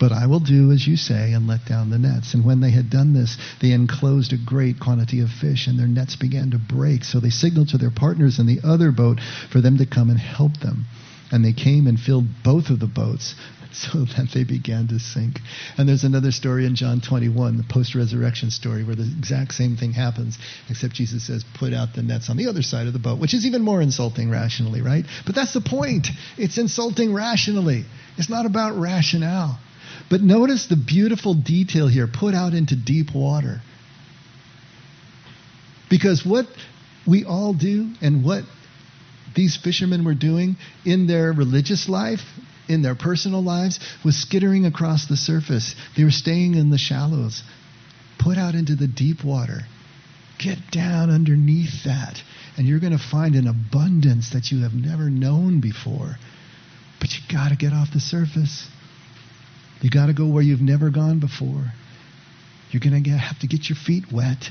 [0.00, 2.34] But I will do as you say and let down the nets.
[2.34, 5.86] And when they had done this, they enclosed a great quantity of fish, and their
[5.86, 7.04] nets began to break.
[7.04, 9.20] So they signaled to their partners in the other boat
[9.52, 10.86] for them to come and help them.
[11.30, 13.34] And they came and filled both of the boats
[13.92, 15.40] so that they began to sink.
[15.76, 19.76] And there's another story in John 21, the post resurrection story, where the exact same
[19.76, 20.38] thing happens,
[20.70, 23.34] except Jesus says, put out the nets on the other side of the boat, which
[23.34, 25.04] is even more insulting rationally, right?
[25.26, 26.06] But that's the point.
[26.38, 27.84] It's insulting rationally,
[28.16, 29.58] it's not about rationale.
[30.10, 33.60] But notice the beautiful detail here put out into deep water.
[35.88, 36.46] Because what
[37.06, 38.44] we all do and what
[39.34, 42.20] these fishermen were doing in their religious life
[42.68, 45.74] in their personal lives was skittering across the surface.
[45.96, 47.42] They were staying in the shallows.
[48.18, 49.60] Put out into the deep water.
[50.38, 52.20] Get down underneath that,
[52.56, 56.16] and you're going to find an abundance that you have never known before.
[57.00, 58.66] But you got to get off the surface.
[59.80, 61.72] You got to go where you've never gone before.
[62.70, 64.50] You're going to have to get your feet wet.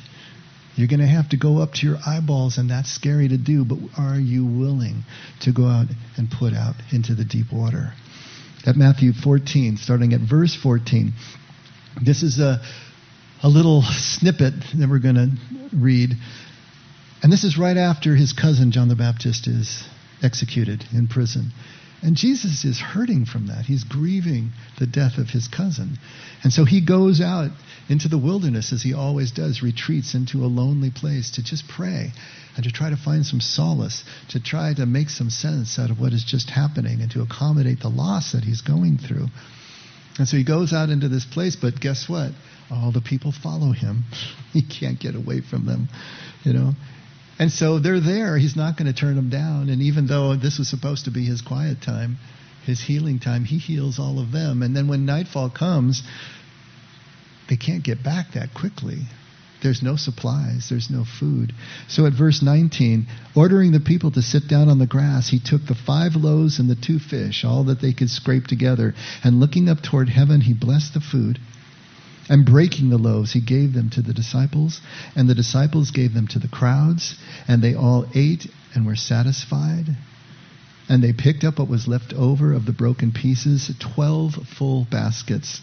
[0.75, 3.63] You're going to have to go up to your eyeballs, and that's scary to do,
[3.63, 5.03] but are you willing
[5.41, 7.93] to go out and put out into the deep water?
[8.65, 11.13] At Matthew 14, starting at verse 14,
[12.01, 12.61] this is a,
[13.43, 15.31] a little snippet that we're going to
[15.75, 16.11] read.
[17.21, 19.83] And this is right after his cousin, John the Baptist, is
[20.23, 21.51] executed in prison.
[22.03, 23.65] And Jesus is hurting from that.
[23.65, 25.97] He's grieving the death of his cousin.
[26.43, 27.51] And so he goes out
[27.87, 32.11] into the wilderness, as he always does, retreats into a lonely place to just pray
[32.55, 35.99] and to try to find some solace, to try to make some sense out of
[35.99, 39.27] what is just happening and to accommodate the loss that he's going through.
[40.19, 42.31] And so he goes out into this place, but guess what?
[42.71, 44.03] all the people follow him.
[44.53, 45.87] he can't get away from them,
[46.43, 46.73] you know.
[47.39, 48.37] And so they're there.
[48.37, 49.69] He's not going to turn them down.
[49.69, 52.17] And even though this was supposed to be his quiet time,
[52.65, 54.61] his healing time, he heals all of them.
[54.61, 56.03] And then when nightfall comes,
[57.49, 58.99] they can't get back that quickly.
[59.63, 61.53] There's no supplies, there's no food.
[61.87, 65.65] So at verse 19, ordering the people to sit down on the grass, he took
[65.65, 68.93] the five loaves and the two fish, all that they could scrape together,
[69.23, 71.39] and looking up toward heaven, he blessed the food.
[72.29, 74.79] And breaking the loaves, he gave them to the disciples,
[75.15, 77.15] and the disciples gave them to the crowds,
[77.47, 79.97] and they all ate and were satisfied.
[80.87, 85.61] And they picked up what was left over of the broken pieces, twelve full baskets.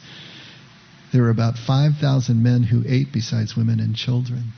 [1.13, 4.53] There were about 5,000 men who ate besides women and children.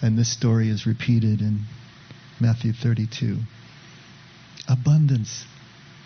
[0.00, 1.64] And this story is repeated in
[2.38, 3.38] Matthew 32.
[4.68, 5.44] Abundance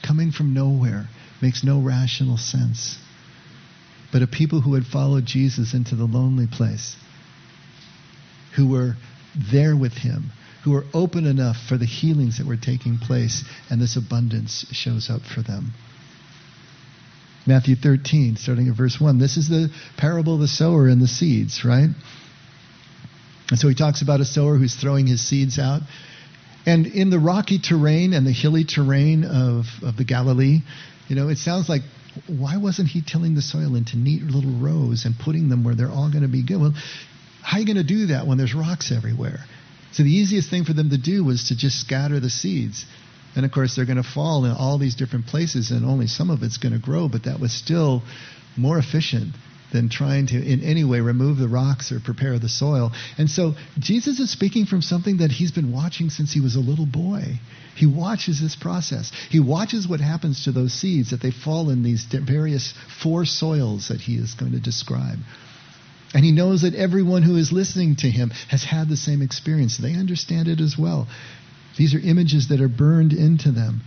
[0.02, 1.08] coming from nowhere
[1.40, 2.96] makes no rational sense.
[4.12, 6.96] But a people who had followed Jesus into the lonely place,
[8.56, 8.94] who were
[9.50, 10.30] there with him,
[10.64, 15.08] who were open enough for the healings that were taking place, and this abundance shows
[15.10, 15.72] up for them.
[17.46, 19.18] Matthew 13, starting at verse 1.
[19.18, 21.88] This is the parable of the sower and the seeds, right?
[23.50, 25.82] And so he talks about a sower who's throwing his seeds out.
[26.64, 30.60] And in the rocky terrain and the hilly terrain of, of the Galilee,
[31.08, 31.82] you know, it sounds like
[32.26, 35.90] why wasn't he tilling the soil into neat little rows and putting them where they're
[35.90, 36.60] all going to be good?
[36.60, 36.74] Well,
[37.42, 39.38] how are you going to do that when there's rocks everywhere?
[39.92, 42.86] So the easiest thing for them to do was to just scatter the seeds.
[43.34, 46.30] And of course, they're going to fall in all these different places, and only some
[46.30, 48.02] of it's going to grow, but that was still
[48.56, 49.34] more efficient
[49.72, 52.92] than trying to in any way remove the rocks or prepare the soil.
[53.18, 56.60] And so Jesus is speaking from something that he's been watching since he was a
[56.60, 57.40] little boy.
[57.74, 59.10] He watches this process.
[59.30, 63.88] He watches what happens to those seeds that they fall in these various four soils
[63.88, 65.18] that he is going to describe.
[66.14, 69.78] And he knows that everyone who is listening to him has had the same experience.
[69.78, 71.08] They understand it as well.
[71.78, 73.80] These are images that are burned into them.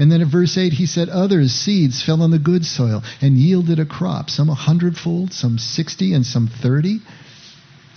[0.00, 3.36] And then in verse 8, he said, Others, seeds, fell on the good soil and
[3.36, 7.00] yielded a crop, some a hundredfold, some sixty, and some thirty.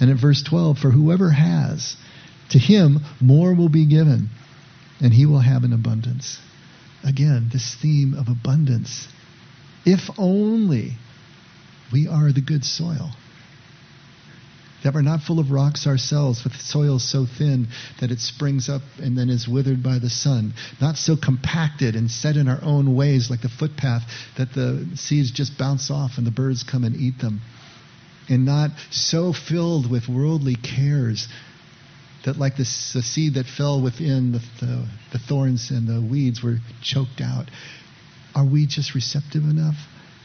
[0.01, 1.95] And at verse 12, For whoever has,
[2.49, 4.29] to him more will be given,
[4.99, 6.39] and he will have an abundance.
[7.05, 9.07] Again, this theme of abundance.
[9.85, 10.97] If only
[11.93, 13.11] we are the good soil
[14.83, 17.67] that we're not full of rocks ourselves with soil so thin
[18.01, 22.11] that it springs up and then is withered by the sun, not so compacted and
[22.11, 24.03] set in our own ways like the footpath
[24.37, 27.41] that the seeds just bounce off and the birds come and eat them,
[28.29, 31.27] and not so filled with worldly cares
[32.25, 36.41] that like the, the seed that fell within the, the, the thorns and the weeds
[36.41, 37.49] were choked out.
[38.35, 39.75] Are we just receptive enough?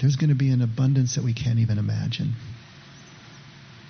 [0.01, 2.35] There's going to be an abundance that we can't even imagine.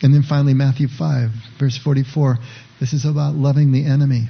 [0.03, 2.39] And then finally, Matthew 5, verse 44.
[2.81, 4.29] This is about loving the enemy.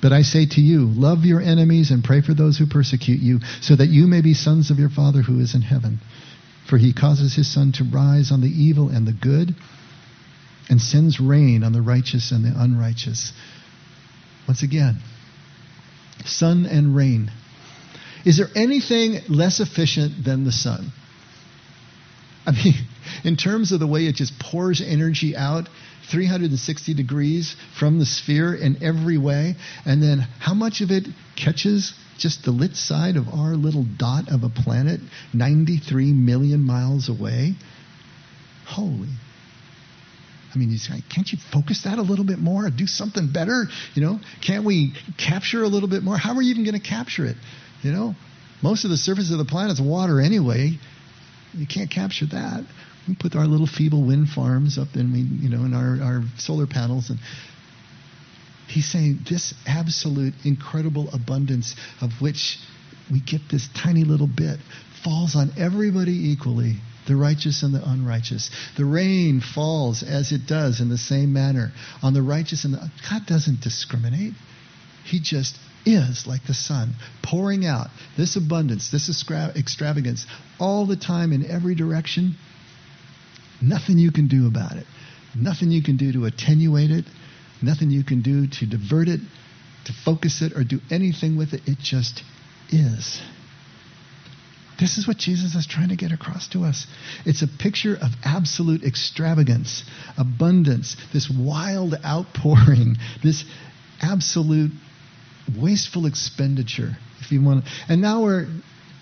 [0.00, 3.40] But I say to you, love your enemies and pray for those who persecute you,
[3.60, 6.00] so that you may be sons of your Father who is in heaven.
[6.68, 9.54] For he causes his sun to rise on the evil and the good,
[10.68, 13.32] and sends rain on the righteous and the unrighteous.
[14.48, 14.96] Once again,
[16.24, 17.30] sun and rain.
[18.24, 20.92] Is there anything less efficient than the sun?
[22.46, 22.74] I mean,
[23.24, 25.68] in terms of the way it just pours energy out
[26.10, 31.94] 360 degrees from the sphere in every way, and then how much of it catches
[32.18, 35.00] just the lit side of our little dot of a planet
[35.32, 37.54] 93 million miles away?
[38.66, 39.08] Holy.
[40.54, 40.76] I mean,
[41.08, 42.68] can't you focus that a little bit more?
[42.68, 43.64] Do something better?
[43.94, 46.18] You know, can't we capture a little bit more?
[46.18, 47.36] How are you even going to capture it?
[47.82, 48.14] You know,
[48.62, 50.78] most of the surface of the planet is water anyway.
[51.54, 52.64] You can't capture that.
[53.08, 56.22] We put our little feeble wind farms up in we, you know, in our, our
[56.38, 57.18] solar panels and
[58.68, 62.58] he's saying this absolute incredible abundance of which
[63.10, 64.58] we get this tiny little bit
[65.04, 66.76] falls on everybody equally
[67.08, 68.50] the righteous and the unrighteous.
[68.76, 72.90] The rain falls as it does in the same manner on the righteous and the
[73.10, 74.34] God doesn't discriminate.
[75.04, 79.08] He just is like the sun, pouring out this abundance, this
[79.56, 80.26] extravagance
[80.58, 82.36] all the time in every direction.
[83.60, 84.86] Nothing you can do about it.
[85.36, 87.04] Nothing you can do to attenuate it.
[87.62, 89.20] Nothing you can do to divert it,
[89.86, 91.62] to focus it, or do anything with it.
[91.66, 92.22] It just
[92.70, 93.20] is.
[94.80, 96.86] This is what Jesus is trying to get across to us.
[97.24, 99.84] It's a picture of absolute extravagance,
[100.18, 103.44] abundance, this wild outpouring, this
[104.00, 104.72] absolute
[105.58, 107.64] wasteful expenditure, if you want.
[107.88, 108.46] And now we're,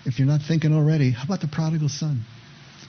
[0.05, 2.25] if you're not thinking already, how about the prodigal son?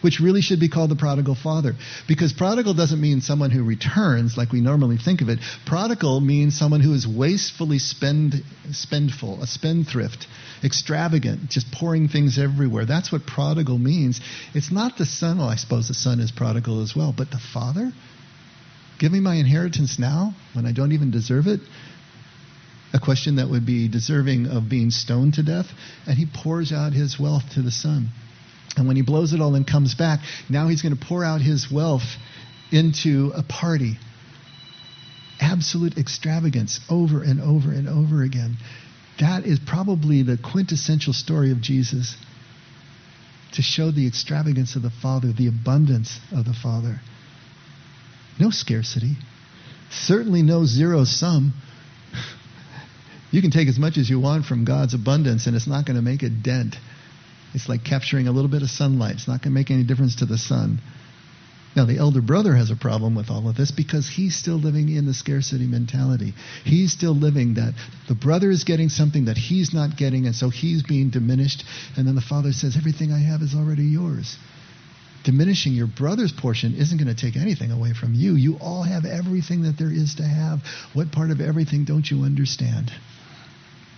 [0.02, 1.74] which really should be called the prodigal father.
[2.06, 5.38] Because prodigal doesn't mean someone who returns like we normally think of it.
[5.64, 8.42] Prodigal means someone who is wastefully spend,
[8.72, 10.26] spendful, a spendthrift,
[10.62, 12.84] extravagant, just pouring things everywhere.
[12.84, 14.20] That's what prodigal means.
[14.54, 17.40] It's not the son, well, I suppose the son is prodigal as well, but the
[17.52, 17.92] father?
[18.98, 21.60] Give me my inheritance now when I don't even deserve it?
[22.92, 25.66] A question that would be deserving of being stoned to death,
[26.06, 28.08] and he pours out his wealth to the son.
[28.76, 31.40] And when he blows it all and comes back, now he's going to pour out
[31.40, 32.16] his wealth
[32.70, 33.98] into a party.
[35.40, 38.56] Absolute extravagance over and over and over again.
[39.20, 42.16] That is probably the quintessential story of Jesus
[43.52, 47.00] to show the extravagance of the Father, the abundance of the Father.
[48.40, 49.16] No scarcity,
[49.90, 51.52] certainly no zero sum.
[53.32, 55.96] You can take as much as you want from God's abundance, and it's not going
[55.96, 56.76] to make a dent.
[57.54, 59.14] It's like capturing a little bit of sunlight.
[59.16, 60.80] It's not going to make any difference to the sun.
[61.74, 64.90] Now, the elder brother has a problem with all of this because he's still living
[64.90, 66.34] in the scarcity mentality.
[66.64, 67.72] He's still living that
[68.08, 71.64] the brother is getting something that he's not getting, and so he's being diminished.
[71.96, 74.36] And then the father says, Everything I have is already yours.
[75.24, 78.34] Diminishing your brother's portion isn't going to take anything away from you.
[78.34, 80.60] You all have everything that there is to have.
[80.92, 82.92] What part of everything don't you understand?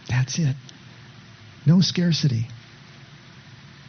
[0.08, 0.56] That's it.
[1.66, 2.46] No scarcity.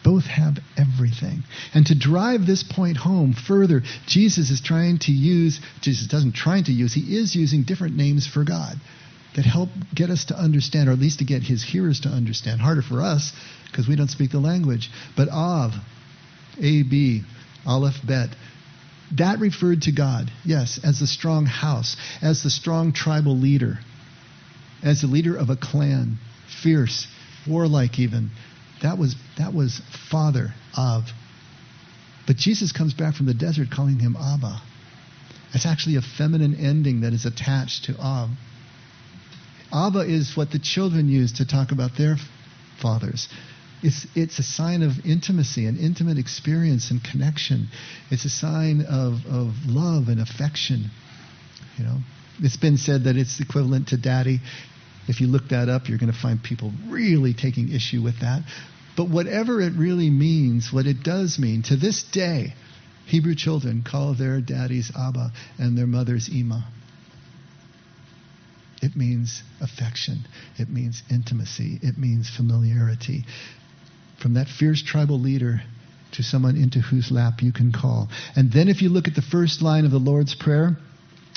[0.03, 1.43] Both have everything.
[1.73, 6.65] And to drive this point home further, Jesus is trying to use, Jesus doesn't trying
[6.65, 8.75] to use, he is using different names for God
[9.35, 12.61] that help get us to understand, or at least to get his hearers to understand.
[12.61, 13.33] Harder for us
[13.69, 14.89] because we don't speak the language.
[15.17, 15.73] But Av,
[16.59, 17.23] A B,
[17.65, 18.29] Aleph Bet,
[19.17, 23.79] that referred to God, yes, as the strong house, as the strong tribal leader
[24.83, 26.17] as the leader of a clan,
[26.61, 27.07] fierce,
[27.47, 28.31] warlike even.
[28.81, 31.05] That was, that was father of.
[32.27, 34.61] But Jesus comes back from the desert calling him Abba.
[35.53, 38.29] That's actually a feminine ending that is attached to Ab.
[39.71, 42.17] Abba is what the children use to talk about their
[42.81, 43.27] fathers.
[43.81, 47.67] It's, it's a sign of intimacy, an intimate experience and connection.
[48.09, 50.89] It's a sign of, of love and affection.
[51.77, 51.97] You know,
[52.39, 54.39] it's been said that it's equivalent to daddy.
[55.07, 58.43] If you look that up, you're going to find people really taking issue with that.
[58.97, 62.53] But whatever it really means, what it does mean, to this day,
[63.05, 66.65] Hebrew children call their daddies Abba and their mothers Ima.
[68.81, 70.25] It means affection.
[70.57, 71.79] It means intimacy.
[71.81, 73.25] It means familiarity.
[74.21, 75.61] From that fierce tribal leader
[76.13, 78.09] to someone into whose lap you can call.
[78.35, 80.77] And then if you look at the first line of the Lord's Prayer,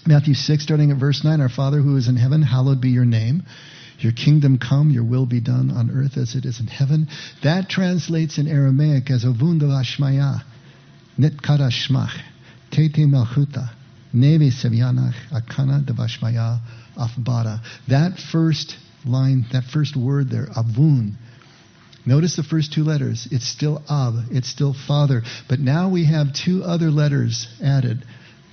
[0.09, 3.05] Matthew 6, starting at verse 9 Our Father who is in heaven, hallowed be your
[3.05, 3.43] name.
[3.99, 7.09] Your kingdom come, your will be done on earth as it is in heaven.
[7.43, 10.41] That translates in Aramaic as Ovundavashmaya,
[11.19, 11.71] Nitkara
[12.71, 13.69] Tete Malchuta,
[14.15, 16.61] Neve Sevyanach, Akana Devashmaya,
[16.97, 17.61] Afbara.
[17.89, 21.17] That first line, that first word there, Avun,
[22.07, 23.29] Notice the first two letters.
[23.31, 25.23] It's still Ab, it's still Father.
[25.51, 28.03] But now we have two other letters added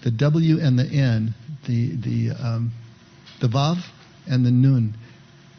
[0.05, 1.33] the W and the N,
[1.65, 2.71] the, the, um,
[3.41, 3.77] the Vav
[4.27, 4.95] and the Nun.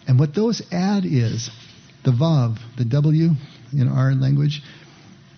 [0.07, 1.50] And what those add is
[2.04, 3.30] the Vav, the W
[3.72, 4.62] in our language,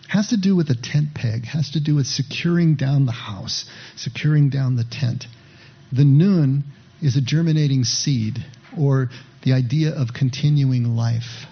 [0.08, 3.66] has to do with a tent peg, has to do with securing down the house,
[3.96, 5.26] securing down the tent.
[5.92, 6.64] The Nun
[7.02, 8.44] is a germinating seed
[8.78, 9.10] or
[9.42, 11.46] the idea of continuing life.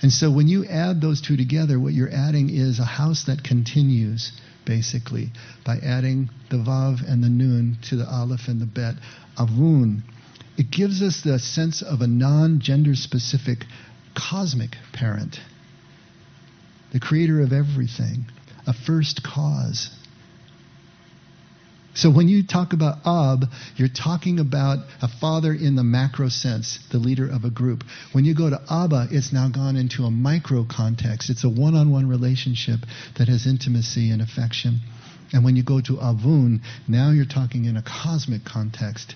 [0.00, 3.44] And so when you add those two together, what you're adding is a house that
[3.44, 4.32] continues
[4.64, 5.30] basically,
[5.64, 8.94] by adding the Vav and the Nun to the Aleph and the Bet.
[9.36, 10.02] Avun.
[10.56, 13.64] It gives us the sense of a non gender specific
[14.14, 15.40] cosmic parent,
[16.92, 18.26] the creator of everything,
[18.66, 19.90] a first cause.
[21.94, 23.44] So when you talk about Ab,
[23.76, 27.84] you're talking about a father in the macro sense, the leader of a group.
[28.12, 31.28] When you go to Abba, it's now gone into a micro context.
[31.28, 32.80] It's a one-on-one relationship
[33.18, 34.80] that has intimacy and affection.
[35.34, 39.14] And when you go to Avun, now you're talking in a cosmic context.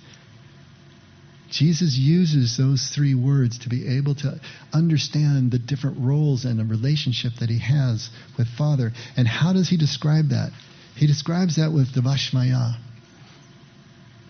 [1.51, 4.41] Jesus uses those three words to be able to
[4.75, 8.93] understand the different roles and the relationship that he has with Father.
[9.17, 10.51] And how does he describe that?
[10.97, 12.79] He describes that with Devashmaya.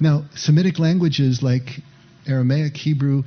[0.01, 1.81] Now, Semitic languages like
[2.27, 3.23] Aramaic, Hebrew,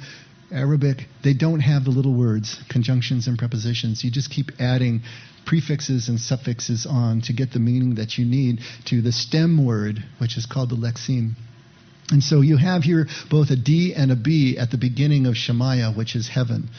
[0.51, 4.03] Arabic, they don't have the little words, conjunctions and prepositions.
[4.03, 5.01] You just keep adding
[5.45, 10.03] prefixes and suffixes on to get the meaning that you need to the stem word,
[10.19, 11.35] which is called the lexeme.
[12.11, 15.37] And so you have here both a D and a B at the beginning of
[15.37, 16.69] Shemaiah, which is heaven.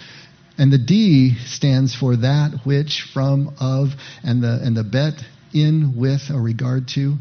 [0.58, 3.90] And the D stands for that which, from, of,
[4.22, 5.14] and the, and the bet,
[5.52, 7.16] in, with, or regard to.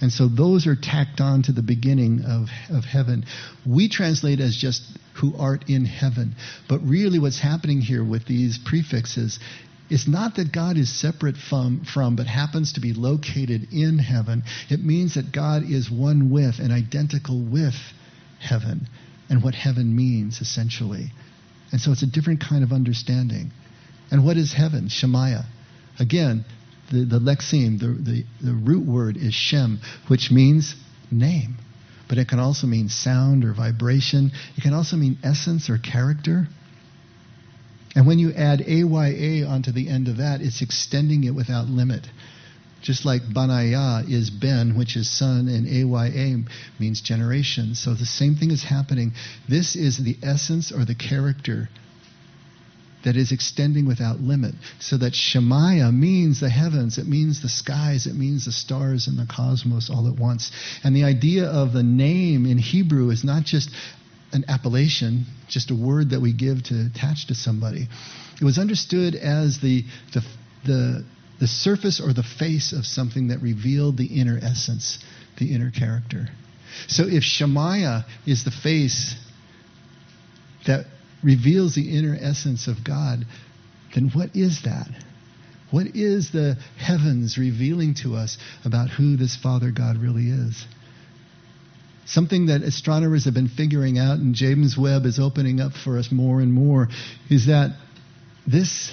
[0.00, 3.24] And so those are tacked on to the beginning of, of heaven.
[3.66, 4.82] We translate as just
[5.14, 6.36] who art in heaven.
[6.68, 9.40] But really, what's happening here with these prefixes
[9.90, 14.44] is not that God is separate from, from, but happens to be located in heaven.
[14.68, 17.74] It means that God is one with and identical with
[18.38, 18.86] heaven
[19.28, 21.10] and what heaven means, essentially.
[21.72, 23.50] And so it's a different kind of understanding.
[24.10, 24.88] And what is heaven?
[24.88, 25.44] Shemaiah.
[25.98, 26.44] Again,
[26.90, 30.74] the, the lexeme, the, the, the root word is Shem, which means
[31.10, 31.56] name.
[32.08, 34.32] But it can also mean sound or vibration.
[34.56, 36.48] It can also mean essence or character.
[37.94, 42.06] And when you add AYA onto the end of that, it's extending it without limit.
[42.80, 46.44] Just like Banaya is Ben, which is son, and AYA
[46.78, 47.74] means generation.
[47.74, 49.12] So the same thing is happening.
[49.48, 51.68] This is the essence or the character
[53.08, 54.54] that is extending without limit.
[54.80, 59.18] So that Shemaiah means the heavens, it means the skies, it means the stars and
[59.18, 60.52] the cosmos all at once.
[60.84, 63.70] And the idea of the name in Hebrew is not just
[64.34, 67.88] an appellation, just a word that we give to attach to somebody.
[68.38, 70.22] It was understood as the, the,
[70.66, 71.04] the,
[71.40, 74.98] the surface or the face of something that revealed the inner essence,
[75.38, 76.28] the inner character.
[76.88, 79.14] So if Shemaiah is the face
[80.66, 80.84] that
[81.22, 83.26] reveals the inner essence of God,
[83.94, 84.88] then what is that?
[85.70, 90.64] What is the heavens revealing to us about who this Father God really is?
[92.06, 96.10] Something that astronomers have been figuring out, and James Webb is opening up for us
[96.10, 96.88] more and more,
[97.28, 97.76] is that
[98.46, 98.92] this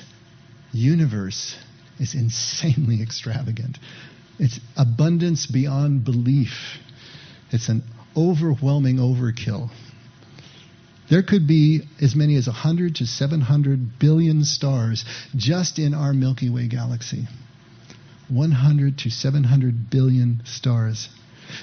[0.73, 1.55] universe
[1.97, 3.77] is insanely extravagant.
[4.37, 6.77] It's abundance beyond belief.
[7.51, 7.83] It's an
[8.17, 9.69] overwhelming overkill.
[11.09, 16.49] There could be as many as 100 to 700 billion stars just in our Milky
[16.49, 17.27] Way galaxy.
[18.27, 21.09] 100 to 700 billion stars.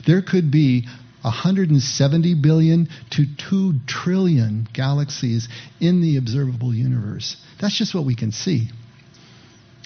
[0.07, 0.87] There could be
[1.23, 5.49] 170 billion to 2 trillion galaxies
[5.81, 7.37] in the observable universe.
[7.61, 8.69] That's just what we can see.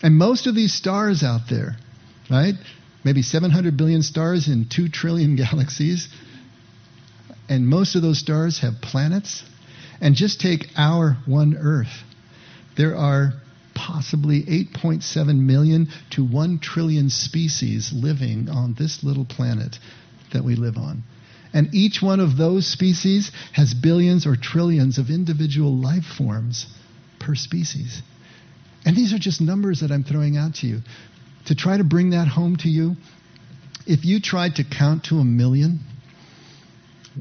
[0.02, 1.76] And most of these stars out there,
[2.30, 2.54] right?
[3.04, 6.09] Maybe 700 billion stars in 2 trillion galaxies.
[7.49, 9.42] And most of those stars have planets.
[10.01, 12.03] And just take our one Earth.
[12.76, 13.32] There are
[13.74, 19.78] possibly 8.7 million to 1 trillion species living on this little planet
[20.32, 21.03] that we live on.
[21.53, 26.66] And each one of those species has billions or trillions of individual life forms
[27.18, 28.03] per species.
[28.84, 30.80] And these are just numbers that I'm throwing out to you.
[31.47, 32.97] To try to bring that home to you,
[33.86, 35.80] if you tried to count to a million,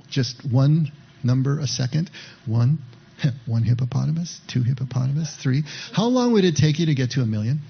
[0.10, 0.92] just one
[1.24, 2.10] number a second,
[2.46, 2.80] one,
[3.46, 7.26] one hippopotamus, two hippopotamus, three, how long would it take you to get to a
[7.26, 7.62] million?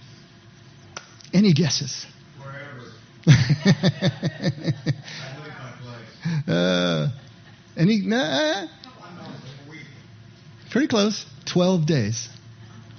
[1.34, 2.06] Any guesses?
[6.48, 7.08] uh,
[7.76, 8.02] any?
[8.02, 8.68] Nah,
[10.70, 11.26] pretty close.
[11.52, 12.30] Twelve days.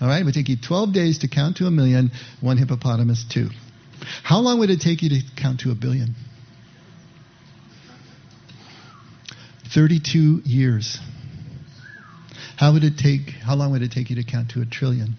[0.01, 2.11] All right, it would take you 12 days to count to a million,
[2.41, 3.49] one hippopotamus, two.
[4.23, 6.15] How long would it take you to count to a billion?
[9.77, 10.99] 32 years.
[12.57, 15.17] How would it take, how long would it take you to count to a trillion?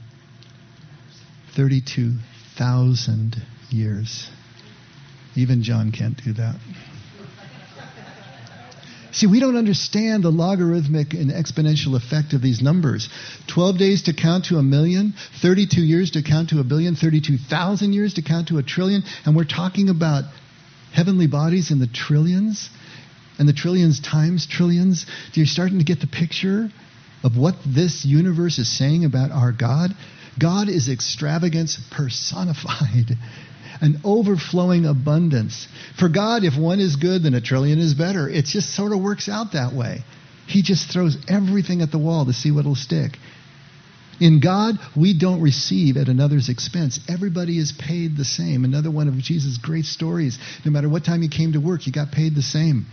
[1.56, 3.36] 32,000
[3.70, 4.28] years.
[5.36, 6.56] Even John can't do that.
[9.12, 13.10] See, we don't understand the logarithmic and exponential effect of these numbers.
[13.54, 17.94] 12 days to count to a million, 32 years to count to a billion, 32,000
[17.94, 20.24] years to count to a trillion, and we're talking about
[20.94, 22.72] heavenly bodies in the trillions
[23.40, 25.06] and the trillions times trillions.
[25.34, 26.70] Do you starting to get the picture
[27.24, 29.92] of what this universe is saying about our God?
[30.40, 33.18] God is extravagance personified
[33.82, 35.68] an overflowing abundance.
[36.00, 38.28] For God, if one is good, then a trillion is better.
[38.28, 40.04] It just sort of works out that way.
[40.48, 43.18] He just throws everything at the wall to see what'll stick.
[44.20, 47.00] In God, we don't receive at another's expense.
[47.08, 48.66] Everybody is paid the same.
[48.66, 50.40] Another one of Jesus' great stories.
[50.66, 52.88] No matter what time you came to work, you got paid the same.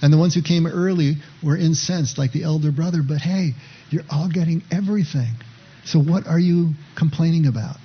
[0.00, 3.02] And the ones who came early were incensed, like the elder brother.
[3.06, 3.52] But hey,
[3.90, 5.34] you're all getting everything.
[5.84, 7.76] So what are you complaining about?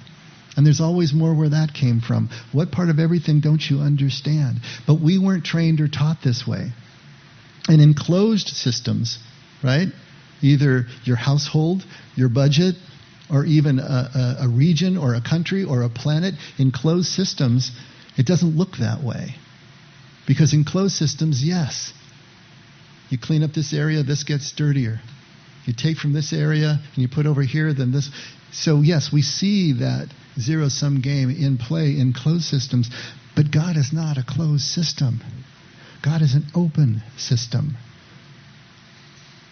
[0.55, 2.29] And there's always more where that came from.
[2.51, 4.61] What part of everything don't you understand?
[4.87, 6.71] But we weren't trained or taught this way.
[7.67, 9.19] And in closed systems,
[9.63, 9.87] right?
[10.41, 11.83] Either your household,
[12.15, 12.75] your budget,
[13.29, 17.71] or even a, a, region or a country or a planet, in closed systems,
[18.17, 19.35] it doesn't look that way.
[20.27, 21.93] Because in closed systems, yes,
[23.09, 24.99] you clean up this area, this gets dirtier.
[25.65, 28.09] you take from this area and you put over here, then this.
[28.51, 30.07] So, yes, we see that
[30.39, 32.89] zero sum game in play in closed systems,
[33.35, 35.21] but God is not a closed system.
[36.03, 37.75] God is an open system.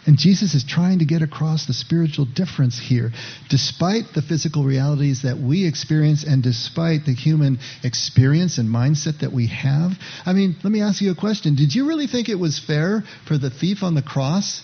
[0.05, 3.11] And Jesus is trying to get across the spiritual difference here.
[3.49, 9.31] Despite the physical realities that we experience and despite the human experience and mindset that
[9.31, 9.93] we have.
[10.25, 11.55] I mean, let me ask you a question.
[11.55, 14.61] Did you really think it was fair for the thief on the cross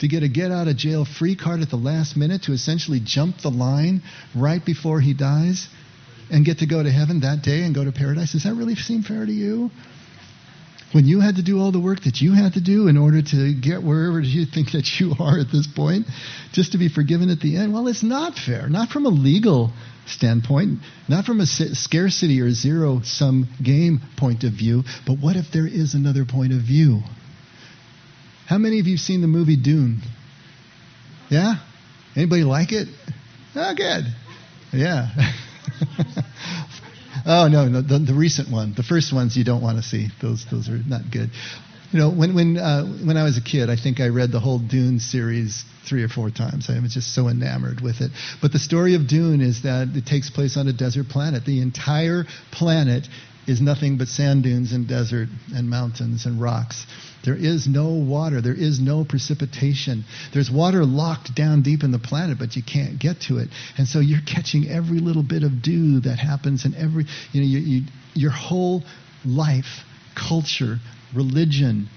[0.00, 3.00] to get a get out of jail free card at the last minute to essentially
[3.02, 4.02] jump the line
[4.34, 5.66] right before he dies
[6.30, 8.32] and get to go to heaven that day and go to paradise?
[8.32, 9.70] Does that really seem fair to you?
[10.92, 13.22] When you had to do all the work that you had to do in order
[13.22, 16.06] to get wherever you think that you are at this point,
[16.52, 18.68] just to be forgiven at the end, well, it's not fair.
[18.68, 19.72] Not from a legal
[20.06, 25.46] standpoint, not from a scarcity or zero sum game point of view, but what if
[25.52, 27.00] there is another point of view?
[28.46, 30.02] How many of you have seen the movie Dune?
[31.30, 31.54] Yeah?
[32.14, 32.88] Anybody like it?
[33.54, 34.04] Oh, good.
[34.72, 35.08] Yeah.
[37.26, 38.74] Oh no, no the, the, recent one.
[38.76, 40.08] The first ones you don't want to see.
[40.20, 41.30] Those those are not good.
[41.92, 44.40] You know, when when uh, when I was a kid, I think I read the
[44.40, 46.70] whole Dune series three or four times.
[46.70, 48.10] I was just so enamored with it.
[48.40, 51.44] But the story of Dune is that it takes place on a desert planet.
[51.44, 53.06] The entire planet
[53.46, 56.86] is nothing but sand dunes and desert and mountains and rocks.
[57.24, 58.40] There is no water.
[58.40, 60.04] There is no precipitation.
[60.32, 63.48] There's water locked down deep in the planet, but you can't get to it.
[63.78, 67.46] And so you're catching every little bit of dew that happens in every, you know,
[67.46, 67.82] you, you,
[68.14, 68.82] your whole
[69.24, 69.84] life,
[70.16, 70.78] culture,
[71.14, 71.88] religion,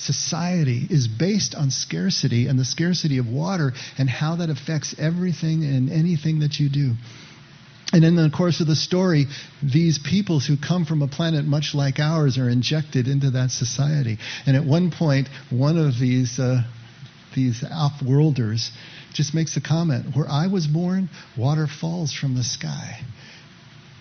[0.00, 5.64] society is based on scarcity and the scarcity of water and how that affects everything
[5.64, 6.94] and anything that you do.
[7.92, 9.26] And in the course of the story,
[9.62, 14.18] these peoples who come from a planet much like ours are injected into that society.
[14.46, 16.62] And at one point, one of these, uh,
[17.34, 18.70] these off-worlders
[19.12, 23.00] just makes a comment, where I was born, water falls from the sky.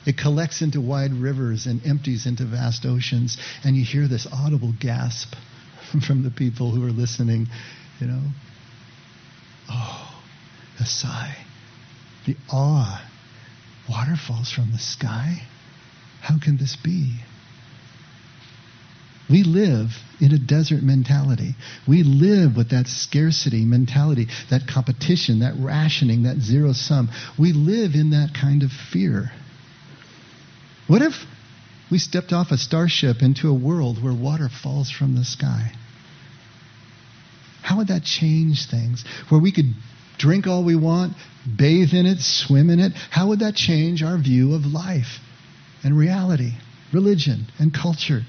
[0.05, 3.37] It collects into wide rivers and empties into vast oceans.
[3.63, 5.33] And you hear this audible gasp
[6.07, 7.47] from the people who are listening,
[7.99, 8.21] you know.
[9.71, 10.21] Oh,
[10.79, 11.35] a sigh.
[12.27, 13.08] The awe
[13.89, 15.41] Water falls from the sky?
[16.21, 17.15] How can this be?
[19.29, 21.55] We live in a desert mentality.
[21.87, 27.09] We live with that scarcity mentality, that competition, that rationing, that zero sum.
[27.37, 29.31] We live in that kind of fear.
[30.87, 31.13] What if
[31.91, 35.71] we stepped off a starship into a world where water falls from the sky?
[37.61, 39.05] How would that change things?
[39.29, 39.75] Where we could
[40.19, 41.13] drink all we want,
[41.57, 45.19] bathe in it, swim in it, how would that change our view of life
[45.83, 46.51] and reality,
[46.93, 48.21] religion and culture?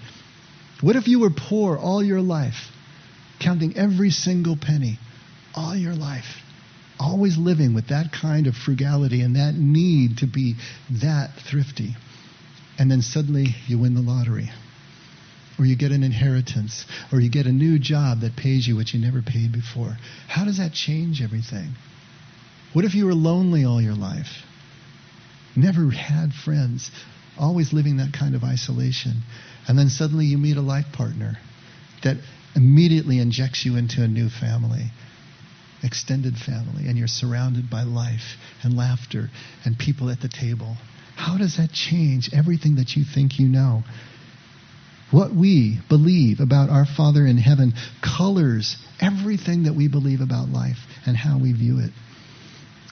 [0.80, 2.70] What if you were poor all your life,
[3.40, 4.98] counting every single penny
[5.54, 6.40] all your life,
[6.98, 10.54] always living with that kind of frugality and that need to be
[11.02, 11.96] that thrifty?
[12.78, 14.50] And then suddenly you win the lottery
[15.60, 18.94] or you get an inheritance, or you get a new job that pays you what
[18.94, 19.94] you never paid before.
[20.26, 21.74] How does that change everything?
[22.72, 24.42] What if you were lonely all your life?
[25.54, 26.90] Never had friends,
[27.38, 29.20] always living that kind of isolation.
[29.68, 31.36] And then suddenly you meet a life partner
[32.04, 32.16] that
[32.56, 34.86] immediately injects you into a new family,
[35.82, 39.28] extended family, and you're surrounded by life and laughter
[39.66, 40.78] and people at the table.
[41.16, 43.84] How does that change everything that you think you know?
[45.10, 50.78] What we believe about our Father in heaven colors everything that we believe about life
[51.06, 51.90] and how we view it.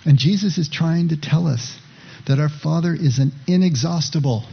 [0.05, 1.79] And Jesus is trying to tell us
[2.27, 4.45] that our Father is an inexhaustible,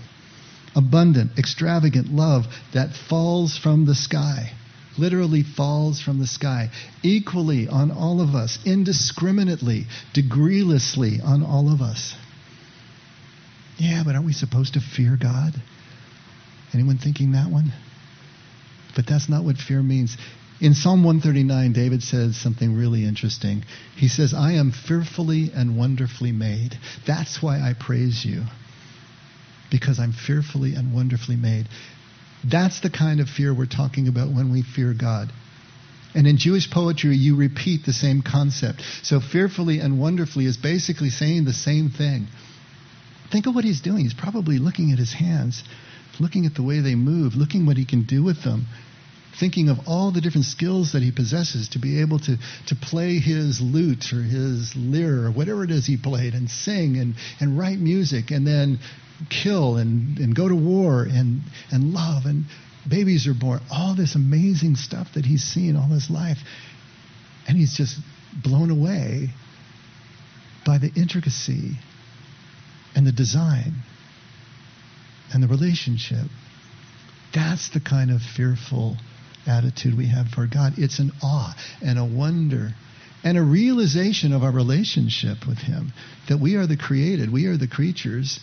[0.75, 4.51] abundant, extravagant love that falls from the sky.
[4.97, 6.69] Literally falls from the sky,
[7.03, 12.15] equally on all of us, indiscriminately, degreelessly on all of us.
[13.77, 15.53] Yeah, but aren't we supposed to fear God?
[16.75, 17.71] Anyone thinking that one?
[18.97, 20.17] But that's not what fear means.
[20.59, 23.63] In Psalm 139, David says something really interesting.
[23.95, 26.77] He says, I am fearfully and wonderfully made.
[27.07, 28.43] That's why I praise you,
[29.71, 31.69] because I'm fearfully and wonderfully made.
[32.43, 35.31] That's the kind of fear we're talking about when we fear God.
[36.13, 38.81] And in Jewish poetry, you repeat the same concept.
[39.03, 42.27] So, fearfully and wonderfully is basically saying the same thing.
[43.31, 44.03] Think of what he's doing.
[44.03, 45.63] He's probably looking at his hands
[46.19, 48.67] looking at the way they move, looking what he can do with them,
[49.39, 52.37] thinking of all the different skills that he possesses to be able to,
[52.67, 56.97] to play his lute or his lyre or whatever it is he played and sing
[56.97, 58.79] and, and write music and then
[59.29, 61.41] kill and, and go to war and,
[61.71, 62.45] and love and
[62.89, 63.59] babies are born.
[63.71, 66.37] All this amazing stuff that he's seen all his life.
[67.47, 67.97] And he's just
[68.43, 69.29] blown away
[70.65, 71.77] by the intricacy
[72.95, 73.83] and the design
[75.35, 76.27] and the relationship.
[77.33, 78.95] That's the kind of fearful
[79.45, 80.75] attitude we have for God.
[80.77, 82.71] It's an awe and a wonder
[83.21, 85.91] and a realization of our relationship with Him
[86.29, 88.39] that we are the created, we are the creatures,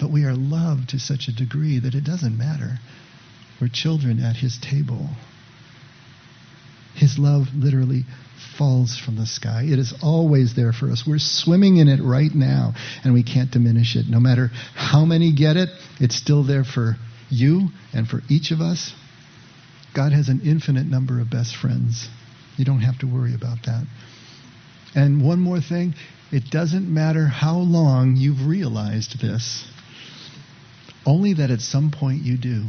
[0.00, 2.78] but we are loved to such a degree that it doesn't matter.
[3.60, 5.10] We're children at His table.
[6.96, 8.04] His love literally
[8.58, 9.64] falls from the sky.
[9.64, 11.04] It is always there for us.
[11.06, 12.74] We're swimming in it right now,
[13.04, 14.06] and we can't diminish it.
[14.08, 15.68] No matter how many get it,
[15.98, 16.96] it's still there for
[17.30, 18.92] you and for each of us.
[19.94, 22.08] God has an infinite number of best friends.
[22.56, 23.86] You don't have to worry about that.
[24.94, 25.94] And one more thing
[26.32, 29.66] it doesn't matter how long you've realized this,
[31.04, 32.66] only that at some point you do.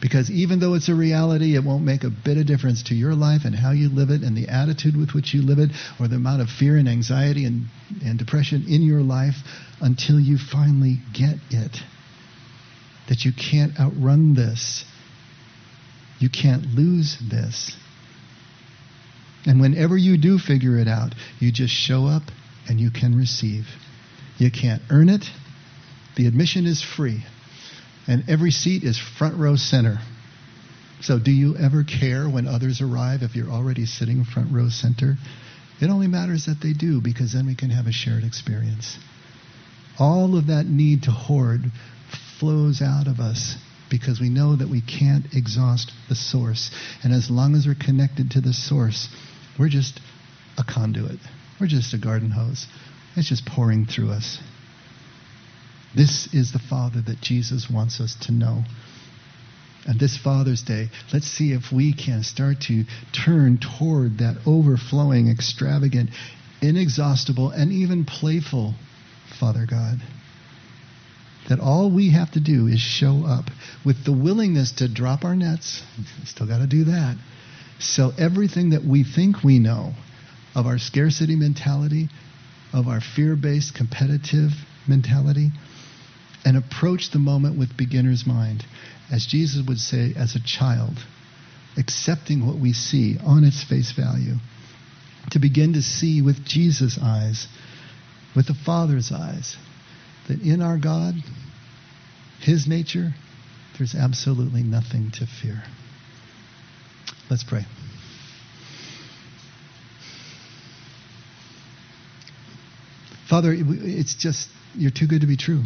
[0.00, 3.14] Because even though it's a reality, it won't make a bit of difference to your
[3.14, 6.08] life and how you live it and the attitude with which you live it or
[6.08, 7.66] the amount of fear and anxiety and,
[8.02, 9.34] and depression in your life
[9.80, 11.76] until you finally get it.
[13.08, 14.84] That you can't outrun this.
[16.18, 17.76] You can't lose this.
[19.44, 22.22] And whenever you do figure it out, you just show up
[22.68, 23.66] and you can receive.
[24.38, 25.24] You can't earn it.
[26.16, 27.24] The admission is free
[28.06, 29.98] and every seat is front row center.
[31.02, 35.16] So, do you ever care when others arrive if you're already sitting front row center?
[35.80, 38.98] It only matters that they do because then we can have a shared experience.
[39.98, 41.60] All of that need to hoard
[42.38, 43.56] flows out of us
[43.90, 46.70] because we know that we can't exhaust the source.
[47.02, 49.08] And as long as we're connected to the source,
[49.58, 50.00] we're just
[50.58, 51.18] a conduit.
[51.60, 52.66] We're just a garden hose.
[53.16, 54.38] It's just pouring through us.
[55.94, 58.64] This is the Father that Jesus wants us to know.
[59.86, 65.28] And this Father's Day, let's see if we can start to turn toward that overflowing,
[65.28, 66.10] extravagant,
[66.60, 68.74] inexhaustible, and even playful
[69.40, 70.00] Father God.
[71.48, 73.46] That all we have to do is show up
[73.84, 75.82] with the willingness to drop our nets.
[76.24, 77.16] Still got to do that.
[77.80, 79.94] Sell everything that we think we know
[80.54, 82.08] of our scarcity mentality,
[82.72, 84.50] of our fear based competitive
[84.86, 85.50] mentality
[86.44, 88.64] and approach the moment with beginner's mind,
[89.12, 90.98] as Jesus would say, as a child,
[91.76, 94.36] accepting what we see on its face value,
[95.32, 97.46] to begin to see with Jesus' eyes,
[98.34, 99.56] with the Father's eyes,
[100.28, 101.14] that in our God,
[102.40, 103.12] His nature,
[103.76, 105.62] there's absolutely nothing to fear.
[107.30, 107.64] Let's pray.
[113.28, 115.62] Father, it's just, you're too good to be true.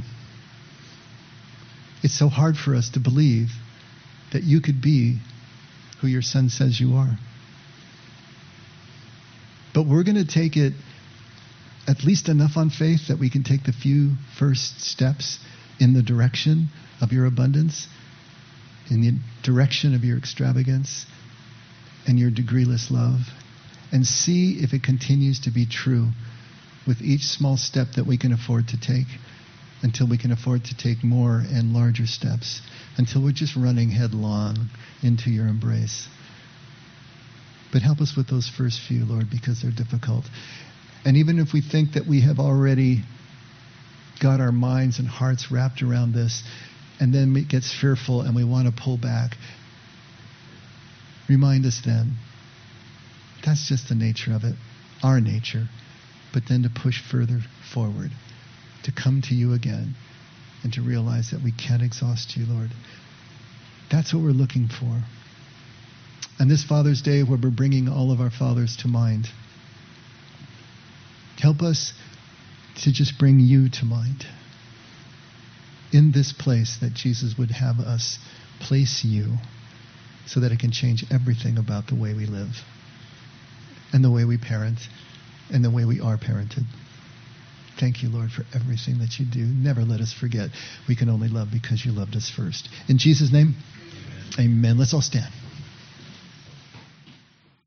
[2.04, 3.48] It's so hard for us to believe
[4.30, 5.20] that you could be
[6.02, 7.18] who your son says you are.
[9.72, 10.74] But we're going to take it
[11.88, 15.38] at least enough on faith that we can take the few first steps
[15.80, 16.68] in the direction
[17.00, 17.88] of your abundance,
[18.90, 21.06] in the direction of your extravagance
[22.06, 23.20] and your degreeless love,
[23.92, 26.10] and see if it continues to be true
[26.86, 29.06] with each small step that we can afford to take
[29.84, 32.62] until we can afford to take more and larger steps,
[32.96, 34.56] until we're just running headlong
[35.02, 36.08] into your embrace.
[37.70, 40.24] But help us with those first few, Lord, because they're difficult.
[41.04, 43.02] And even if we think that we have already
[44.22, 46.42] got our minds and hearts wrapped around this,
[46.98, 49.36] and then it gets fearful and we want to pull back,
[51.28, 52.16] remind us then
[53.44, 54.54] that's just the nature of it,
[55.02, 55.68] our nature,
[56.32, 57.40] but then to push further
[57.74, 58.12] forward
[58.84, 59.94] to come to you again
[60.62, 62.70] and to realize that we can't exhaust you, Lord.
[63.90, 65.02] That's what we're looking for.
[66.38, 69.28] And this Father's Day, where we're bringing all of our fathers to mind,
[71.38, 71.92] help us
[72.82, 74.26] to just bring you to mind.
[75.92, 78.18] In this place that Jesus would have us
[78.60, 79.36] place you
[80.26, 82.64] so that it can change everything about the way we live
[83.92, 84.78] and the way we parent
[85.52, 86.64] and the way we are parented.
[87.78, 89.44] Thank you, Lord, for everything that you do.
[89.44, 90.50] Never let us forget
[90.88, 92.68] we can only love because you loved us first.
[92.88, 93.54] In Jesus' name,
[94.38, 94.50] amen.
[94.52, 94.78] amen.
[94.78, 95.32] Let's all stand.